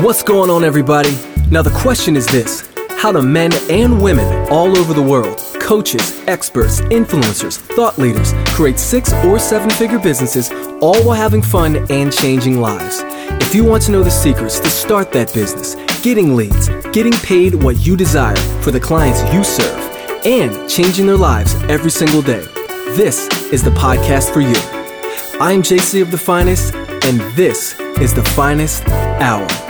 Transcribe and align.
What's 0.00 0.22
going 0.22 0.50
on, 0.50 0.62
everybody? 0.62 1.16
Now, 1.50 1.62
the 1.62 1.74
question 1.74 2.16
is 2.16 2.26
this 2.26 2.68
How 2.98 3.12
do 3.12 3.22
men 3.22 3.50
and 3.70 4.02
women 4.02 4.46
all 4.50 4.76
over 4.76 4.92
the 4.92 5.00
world, 5.00 5.38
coaches, 5.58 6.22
experts, 6.26 6.82
influencers, 6.82 7.56
thought 7.56 7.96
leaders, 7.96 8.34
create 8.48 8.78
six 8.78 9.14
or 9.24 9.38
seven 9.38 9.70
figure 9.70 9.98
businesses, 9.98 10.50
all 10.82 11.02
while 11.02 11.16
having 11.16 11.40
fun 11.40 11.90
and 11.90 12.12
changing 12.12 12.60
lives? 12.60 13.00
If 13.42 13.54
you 13.54 13.64
want 13.64 13.84
to 13.84 13.92
know 13.92 14.02
the 14.02 14.10
secrets 14.10 14.60
to 14.60 14.68
start 14.68 15.12
that 15.12 15.32
business, 15.32 15.76
getting 16.02 16.36
leads, 16.36 16.68
getting 16.92 17.14
paid 17.14 17.54
what 17.54 17.78
you 17.78 17.96
desire 17.96 18.36
for 18.60 18.72
the 18.72 18.80
clients 18.80 19.22
you 19.32 19.42
serve, 19.42 19.80
and 20.26 20.68
changing 20.68 21.06
their 21.06 21.16
lives 21.16 21.54
every 21.70 21.90
single 21.90 22.20
day, 22.20 22.44
this 22.98 23.28
is 23.50 23.62
the 23.62 23.70
podcast 23.70 24.30
for 24.30 24.42
you. 24.42 24.56
I'm 25.40 25.62
JC 25.62 26.02
of 26.02 26.10
The 26.10 26.18
Finest, 26.18 26.74
and 26.74 27.18
this 27.34 27.80
is 27.98 28.12
The 28.12 28.24
Finest 28.24 28.86
Hour. 28.88 29.65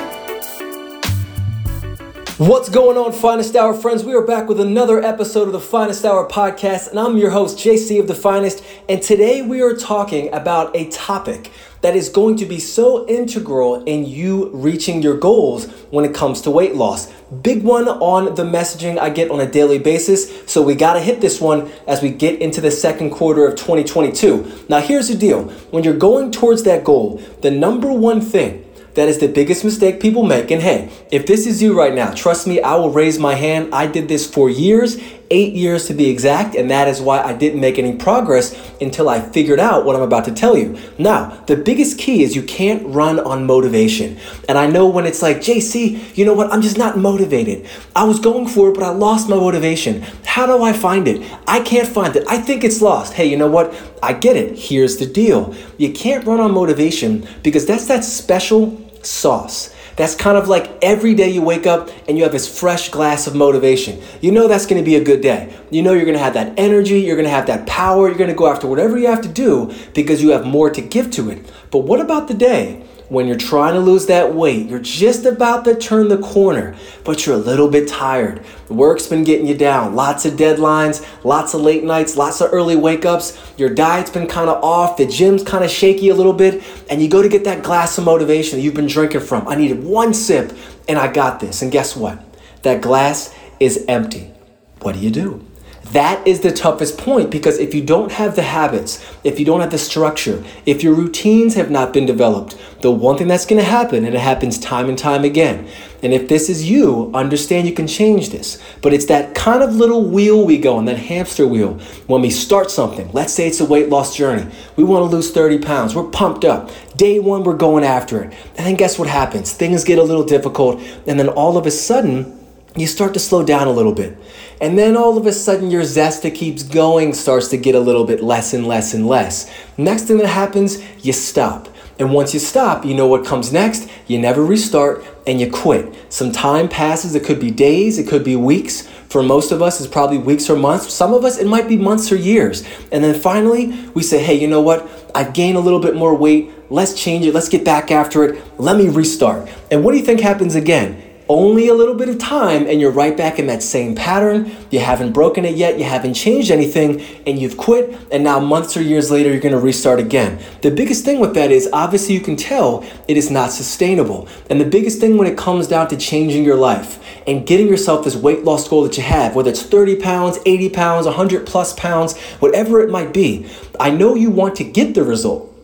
What's 2.38 2.68
going 2.68 2.98
on, 2.98 3.12
Finest 3.12 3.56
Hour 3.56 3.72
friends? 3.72 4.04
We 4.04 4.12
are 4.12 4.20
back 4.20 4.46
with 4.46 4.60
another 4.60 5.02
episode 5.02 5.46
of 5.46 5.54
the 5.54 5.58
Finest 5.58 6.04
Hour 6.04 6.28
podcast, 6.28 6.90
and 6.90 7.00
I'm 7.00 7.16
your 7.16 7.30
host, 7.30 7.56
JC 7.56 7.98
of 7.98 8.08
The 8.08 8.14
Finest. 8.14 8.62
And 8.90 9.00
today 9.00 9.40
we 9.40 9.62
are 9.62 9.74
talking 9.74 10.30
about 10.34 10.76
a 10.76 10.90
topic 10.90 11.50
that 11.80 11.96
is 11.96 12.10
going 12.10 12.36
to 12.36 12.44
be 12.44 12.58
so 12.58 13.08
integral 13.08 13.82
in 13.84 14.04
you 14.04 14.50
reaching 14.50 15.00
your 15.00 15.16
goals 15.16 15.64
when 15.88 16.04
it 16.04 16.14
comes 16.14 16.42
to 16.42 16.50
weight 16.50 16.74
loss. 16.74 17.10
Big 17.40 17.62
one 17.62 17.88
on 17.88 18.34
the 18.34 18.44
messaging 18.44 18.98
I 18.98 19.08
get 19.08 19.30
on 19.30 19.40
a 19.40 19.50
daily 19.50 19.78
basis, 19.78 20.30
so 20.44 20.60
we 20.60 20.74
gotta 20.74 21.00
hit 21.00 21.22
this 21.22 21.40
one 21.40 21.72
as 21.88 22.02
we 22.02 22.10
get 22.10 22.42
into 22.42 22.60
the 22.60 22.70
second 22.70 23.12
quarter 23.12 23.46
of 23.46 23.56
2022. 23.56 24.66
Now, 24.68 24.80
here's 24.80 25.08
the 25.08 25.14
deal 25.14 25.44
when 25.70 25.84
you're 25.84 25.96
going 25.96 26.32
towards 26.32 26.64
that 26.64 26.84
goal, 26.84 27.16
the 27.40 27.50
number 27.50 27.90
one 27.90 28.20
thing 28.20 28.65
that 28.96 29.08
is 29.08 29.18
the 29.18 29.28
biggest 29.28 29.62
mistake 29.62 30.00
people 30.00 30.22
make. 30.22 30.50
And 30.50 30.62
hey, 30.62 30.90
if 31.12 31.26
this 31.26 31.46
is 31.46 31.62
you 31.62 31.78
right 31.78 31.94
now, 31.94 32.12
trust 32.12 32.46
me, 32.46 32.60
I 32.62 32.74
will 32.76 32.90
raise 32.90 33.18
my 33.18 33.34
hand. 33.34 33.74
I 33.74 33.86
did 33.86 34.08
this 34.08 34.28
for 34.28 34.48
years, 34.48 34.96
eight 35.30 35.52
years 35.52 35.86
to 35.88 35.94
be 35.94 36.08
exact, 36.08 36.54
and 36.54 36.70
that 36.70 36.88
is 36.88 37.00
why 37.00 37.20
I 37.22 37.34
didn't 37.34 37.60
make 37.60 37.78
any 37.78 37.94
progress 37.96 38.56
until 38.80 39.10
I 39.10 39.20
figured 39.20 39.60
out 39.60 39.84
what 39.84 39.96
I'm 39.96 40.02
about 40.02 40.24
to 40.24 40.32
tell 40.32 40.56
you. 40.56 40.78
Now, 40.98 41.44
the 41.46 41.56
biggest 41.56 41.98
key 41.98 42.22
is 42.22 42.34
you 42.34 42.42
can't 42.42 42.86
run 42.86 43.20
on 43.20 43.44
motivation. 43.44 44.18
And 44.48 44.56
I 44.56 44.66
know 44.66 44.88
when 44.88 45.04
it's 45.04 45.20
like, 45.20 45.38
JC, 45.38 46.16
you 46.16 46.24
know 46.24 46.34
what? 46.34 46.50
I'm 46.50 46.62
just 46.62 46.78
not 46.78 46.96
motivated. 46.96 47.68
I 47.94 48.04
was 48.04 48.18
going 48.18 48.48
for 48.48 48.70
it, 48.70 48.74
but 48.74 48.82
I 48.82 48.90
lost 48.90 49.28
my 49.28 49.36
motivation. 49.36 50.02
How 50.24 50.46
do 50.46 50.62
I 50.62 50.72
find 50.72 51.06
it? 51.06 51.22
I 51.46 51.60
can't 51.60 51.88
find 51.88 52.16
it. 52.16 52.24
I 52.28 52.38
think 52.38 52.64
it's 52.64 52.80
lost. 52.80 53.12
Hey, 53.12 53.26
you 53.26 53.36
know 53.36 53.50
what? 53.50 53.74
I 54.02 54.14
get 54.14 54.36
it. 54.36 54.58
Here's 54.58 54.96
the 54.96 55.06
deal. 55.06 55.54
You 55.76 55.92
can't 55.92 56.26
run 56.26 56.40
on 56.40 56.52
motivation 56.52 57.28
because 57.42 57.66
that's 57.66 57.86
that 57.88 58.04
special 58.04 58.85
sauce. 59.06 59.74
That's 59.96 60.14
kind 60.14 60.36
of 60.36 60.46
like 60.46 60.70
every 60.82 61.14
day 61.14 61.30
you 61.30 61.40
wake 61.40 61.66
up 61.66 61.88
and 62.06 62.18
you 62.18 62.24
have 62.24 62.32
this 62.32 62.46
fresh 62.46 62.90
glass 62.90 63.26
of 63.26 63.34
motivation. 63.34 64.02
You 64.20 64.30
know 64.30 64.46
that's 64.46 64.66
to 64.82 64.84
be 64.84 64.96
a 64.96 65.02
good 65.02 65.22
day. 65.22 65.56
You 65.70 65.82
know 65.82 65.94
you're 65.94 66.04
to 66.18 66.22
have 66.22 66.34
that 66.34 66.58
energy, 66.58 67.00
you're 67.00 67.16
to 67.24 67.30
have 67.30 67.46
that 67.46 67.66
power, 67.66 68.08
you're 68.08 68.18
to 68.28 68.34
go 68.34 68.46
after 68.46 68.66
whatever 68.66 68.98
you 68.98 69.06
have 69.06 69.22
to 69.22 69.28
do 69.28 69.72
because 69.94 70.22
you 70.22 70.30
have 70.30 70.44
more 70.44 70.68
to 70.68 70.82
give 70.82 71.10
to 71.12 71.30
it. 71.30 71.50
But 71.70 71.80
what 71.80 72.00
about 72.00 72.28
the 72.28 72.34
day 72.34 72.84
when 73.08 73.26
you're 73.26 73.36
trying 73.36 73.74
to 73.74 73.80
lose 73.80 74.06
that 74.06 74.34
weight, 74.34 74.66
you're 74.66 74.80
just 74.80 75.24
about 75.24 75.64
to 75.64 75.76
turn 75.76 76.08
the 76.08 76.18
corner, 76.18 76.74
but 77.04 77.24
you're 77.24 77.36
a 77.36 77.38
little 77.38 77.68
bit 77.68 77.86
tired. 77.86 78.44
Work's 78.68 79.06
been 79.06 79.22
getting 79.22 79.46
you 79.46 79.56
down. 79.56 79.94
Lots 79.94 80.24
of 80.24 80.34
deadlines, 80.34 81.06
lots 81.24 81.54
of 81.54 81.60
late 81.60 81.84
nights, 81.84 82.16
lots 82.16 82.40
of 82.40 82.52
early 82.52 82.74
wake 82.74 83.04
ups. 83.04 83.38
Your 83.56 83.70
diet's 83.70 84.10
been 84.10 84.26
kind 84.26 84.50
of 84.50 84.62
off, 84.64 84.96
the 84.96 85.06
gym's 85.06 85.44
kind 85.44 85.64
of 85.64 85.70
shaky 85.70 86.08
a 86.08 86.14
little 86.14 86.32
bit, 86.32 86.64
and 86.90 87.00
you 87.00 87.08
go 87.08 87.22
to 87.22 87.28
get 87.28 87.44
that 87.44 87.62
glass 87.62 87.96
of 87.96 88.04
motivation 88.04 88.58
that 88.58 88.64
you've 88.64 88.74
been 88.74 88.88
drinking 88.88 89.20
from. 89.20 89.46
I 89.46 89.54
needed 89.54 89.84
one 89.84 90.12
sip, 90.12 90.52
and 90.88 90.98
I 90.98 91.12
got 91.12 91.38
this. 91.38 91.62
And 91.62 91.70
guess 91.70 91.94
what? 91.94 92.20
That 92.62 92.82
glass 92.82 93.32
is 93.60 93.84
empty. 93.86 94.32
What 94.80 94.94
do 94.94 94.98
you 94.98 95.10
do? 95.10 95.45
That 95.92 96.26
is 96.26 96.40
the 96.40 96.50
toughest 96.50 96.98
point 96.98 97.30
because 97.30 97.58
if 97.58 97.72
you 97.72 97.82
don't 97.82 98.10
have 98.12 98.34
the 98.34 98.42
habits, 98.42 99.04
if 99.22 99.38
you 99.38 99.46
don't 99.46 99.60
have 99.60 99.70
the 99.70 99.78
structure, 99.78 100.42
if 100.64 100.82
your 100.82 100.94
routines 100.94 101.54
have 101.54 101.70
not 101.70 101.92
been 101.92 102.06
developed, 102.06 102.56
the 102.82 102.90
one 102.90 103.16
thing 103.16 103.28
that's 103.28 103.46
going 103.46 103.60
to 103.60 103.68
happen, 103.68 104.04
and 104.04 104.14
it 104.14 104.20
happens 104.20 104.58
time 104.58 104.88
and 104.88 104.98
time 104.98 105.22
again, 105.24 105.68
and 106.02 106.12
if 106.12 106.28
this 106.28 106.48
is 106.48 106.68
you, 106.68 107.10
understand 107.14 107.68
you 107.68 107.72
can 107.72 107.86
change 107.86 108.30
this. 108.30 108.60
But 108.82 108.92
it's 108.92 109.06
that 109.06 109.34
kind 109.34 109.62
of 109.62 109.76
little 109.76 110.04
wheel 110.04 110.44
we 110.44 110.58
go 110.58 110.76
on, 110.76 110.86
that 110.86 110.98
hamster 110.98 111.46
wheel. 111.46 111.74
When 112.06 112.20
we 112.20 112.30
start 112.30 112.70
something, 112.70 113.10
let's 113.12 113.32
say 113.32 113.46
it's 113.46 113.60
a 113.60 113.64
weight 113.64 113.88
loss 113.88 114.16
journey, 114.16 114.50
we 114.76 114.84
want 114.84 115.08
to 115.08 115.16
lose 115.16 115.30
30 115.30 115.58
pounds, 115.58 115.94
we're 115.94 116.10
pumped 116.10 116.44
up. 116.44 116.70
Day 116.96 117.20
one, 117.20 117.44
we're 117.44 117.56
going 117.56 117.84
after 117.84 118.22
it. 118.22 118.34
And 118.56 118.66
then 118.66 118.74
guess 118.74 118.98
what 118.98 119.08
happens? 119.08 119.52
Things 119.52 119.84
get 119.84 119.98
a 119.98 120.02
little 120.02 120.24
difficult, 120.24 120.80
and 121.06 121.18
then 121.18 121.28
all 121.28 121.56
of 121.56 121.66
a 121.66 121.70
sudden, 121.70 122.45
you 122.76 122.86
start 122.86 123.14
to 123.14 123.20
slow 123.20 123.42
down 123.42 123.66
a 123.66 123.72
little 123.72 123.94
bit. 123.94 124.16
And 124.60 124.78
then 124.78 124.96
all 124.96 125.18
of 125.18 125.26
a 125.26 125.32
sudden, 125.32 125.70
your 125.70 125.84
zest 125.84 126.22
that 126.22 126.34
keeps 126.34 126.62
going 126.62 127.12
starts 127.12 127.48
to 127.48 127.56
get 127.56 127.74
a 127.74 127.80
little 127.80 128.04
bit 128.04 128.22
less 128.22 128.54
and 128.54 128.66
less 128.66 128.94
and 128.94 129.06
less. 129.06 129.50
Next 129.76 130.04
thing 130.04 130.18
that 130.18 130.28
happens, 130.28 130.82
you 131.04 131.12
stop. 131.12 131.68
And 131.98 132.12
once 132.12 132.34
you 132.34 132.40
stop, 132.40 132.84
you 132.84 132.94
know 132.94 133.06
what 133.06 133.24
comes 133.24 133.52
next? 133.52 133.88
You 134.06 134.18
never 134.18 134.44
restart 134.44 135.02
and 135.26 135.40
you 135.40 135.50
quit. 135.50 135.94
Some 136.12 136.30
time 136.30 136.68
passes. 136.68 137.14
It 137.14 137.24
could 137.24 137.40
be 137.40 137.50
days, 137.50 137.98
it 137.98 138.06
could 138.06 138.22
be 138.22 138.36
weeks. 138.36 138.82
For 139.08 139.22
most 139.22 139.50
of 139.50 139.62
us, 139.62 139.80
it's 139.80 139.90
probably 139.90 140.18
weeks 140.18 140.50
or 140.50 140.56
months. 140.56 140.92
Some 140.92 141.14
of 141.14 141.24
us, 141.24 141.38
it 141.38 141.46
might 141.46 141.68
be 141.68 141.76
months 141.76 142.12
or 142.12 142.16
years. 142.16 142.66
And 142.92 143.02
then 143.02 143.18
finally, 143.18 143.88
we 143.94 144.02
say, 144.02 144.22
hey, 144.22 144.34
you 144.34 144.46
know 144.46 144.60
what? 144.60 144.86
I've 145.14 145.32
gained 145.32 145.56
a 145.56 145.60
little 145.60 145.80
bit 145.80 145.94
more 145.94 146.14
weight. 146.14 146.50
Let's 146.68 146.92
change 146.92 147.24
it. 147.24 147.32
Let's 147.32 147.48
get 147.48 147.64
back 147.64 147.90
after 147.90 148.24
it. 148.24 148.60
Let 148.60 148.76
me 148.76 148.88
restart. 148.88 149.48
And 149.70 149.82
what 149.82 149.92
do 149.92 149.98
you 149.98 150.04
think 150.04 150.20
happens 150.20 150.54
again? 150.54 151.02
Only 151.28 151.68
a 151.68 151.74
little 151.74 151.94
bit 151.94 152.08
of 152.08 152.18
time 152.18 152.66
and 152.66 152.80
you're 152.80 152.90
right 152.90 153.16
back 153.16 153.38
in 153.38 153.46
that 153.48 153.62
same 153.62 153.94
pattern. 153.94 154.54
You 154.70 154.78
haven't 154.78 155.12
broken 155.12 155.44
it 155.44 155.56
yet, 155.56 155.78
you 155.78 155.84
haven't 155.84 156.14
changed 156.14 156.50
anything, 156.50 157.00
and 157.26 157.38
you've 157.38 157.56
quit, 157.56 157.98
and 158.12 158.22
now 158.22 158.38
months 158.38 158.76
or 158.76 158.82
years 158.82 159.10
later, 159.10 159.30
you're 159.30 159.40
gonna 159.40 159.58
restart 159.58 159.98
again. 159.98 160.38
The 160.62 160.70
biggest 160.70 161.04
thing 161.04 161.20
with 161.20 161.34
that 161.34 161.50
is 161.50 161.68
obviously 161.72 162.14
you 162.14 162.20
can 162.20 162.36
tell 162.36 162.84
it 163.08 163.16
is 163.16 163.30
not 163.30 163.50
sustainable. 163.50 164.28
And 164.50 164.60
the 164.60 164.64
biggest 164.64 165.00
thing 165.00 165.16
when 165.16 165.26
it 165.26 165.36
comes 165.36 165.66
down 165.66 165.88
to 165.88 165.96
changing 165.96 166.44
your 166.44 166.56
life 166.56 167.02
and 167.26 167.46
getting 167.46 167.66
yourself 167.66 168.04
this 168.04 168.16
weight 168.16 168.44
loss 168.44 168.68
goal 168.68 168.84
that 168.84 168.96
you 168.96 169.02
have, 169.02 169.34
whether 169.34 169.50
it's 169.50 169.62
30 169.62 169.96
pounds, 169.96 170.38
80 170.46 170.70
pounds, 170.70 171.06
100 171.06 171.46
plus 171.46 171.72
pounds, 171.72 172.16
whatever 172.38 172.80
it 172.80 172.90
might 172.90 173.12
be, 173.12 173.46
I 173.80 173.90
know 173.90 174.14
you 174.14 174.30
want 174.30 174.56
to 174.56 174.64
get 174.64 174.94
the 174.94 175.02
result 175.02 175.55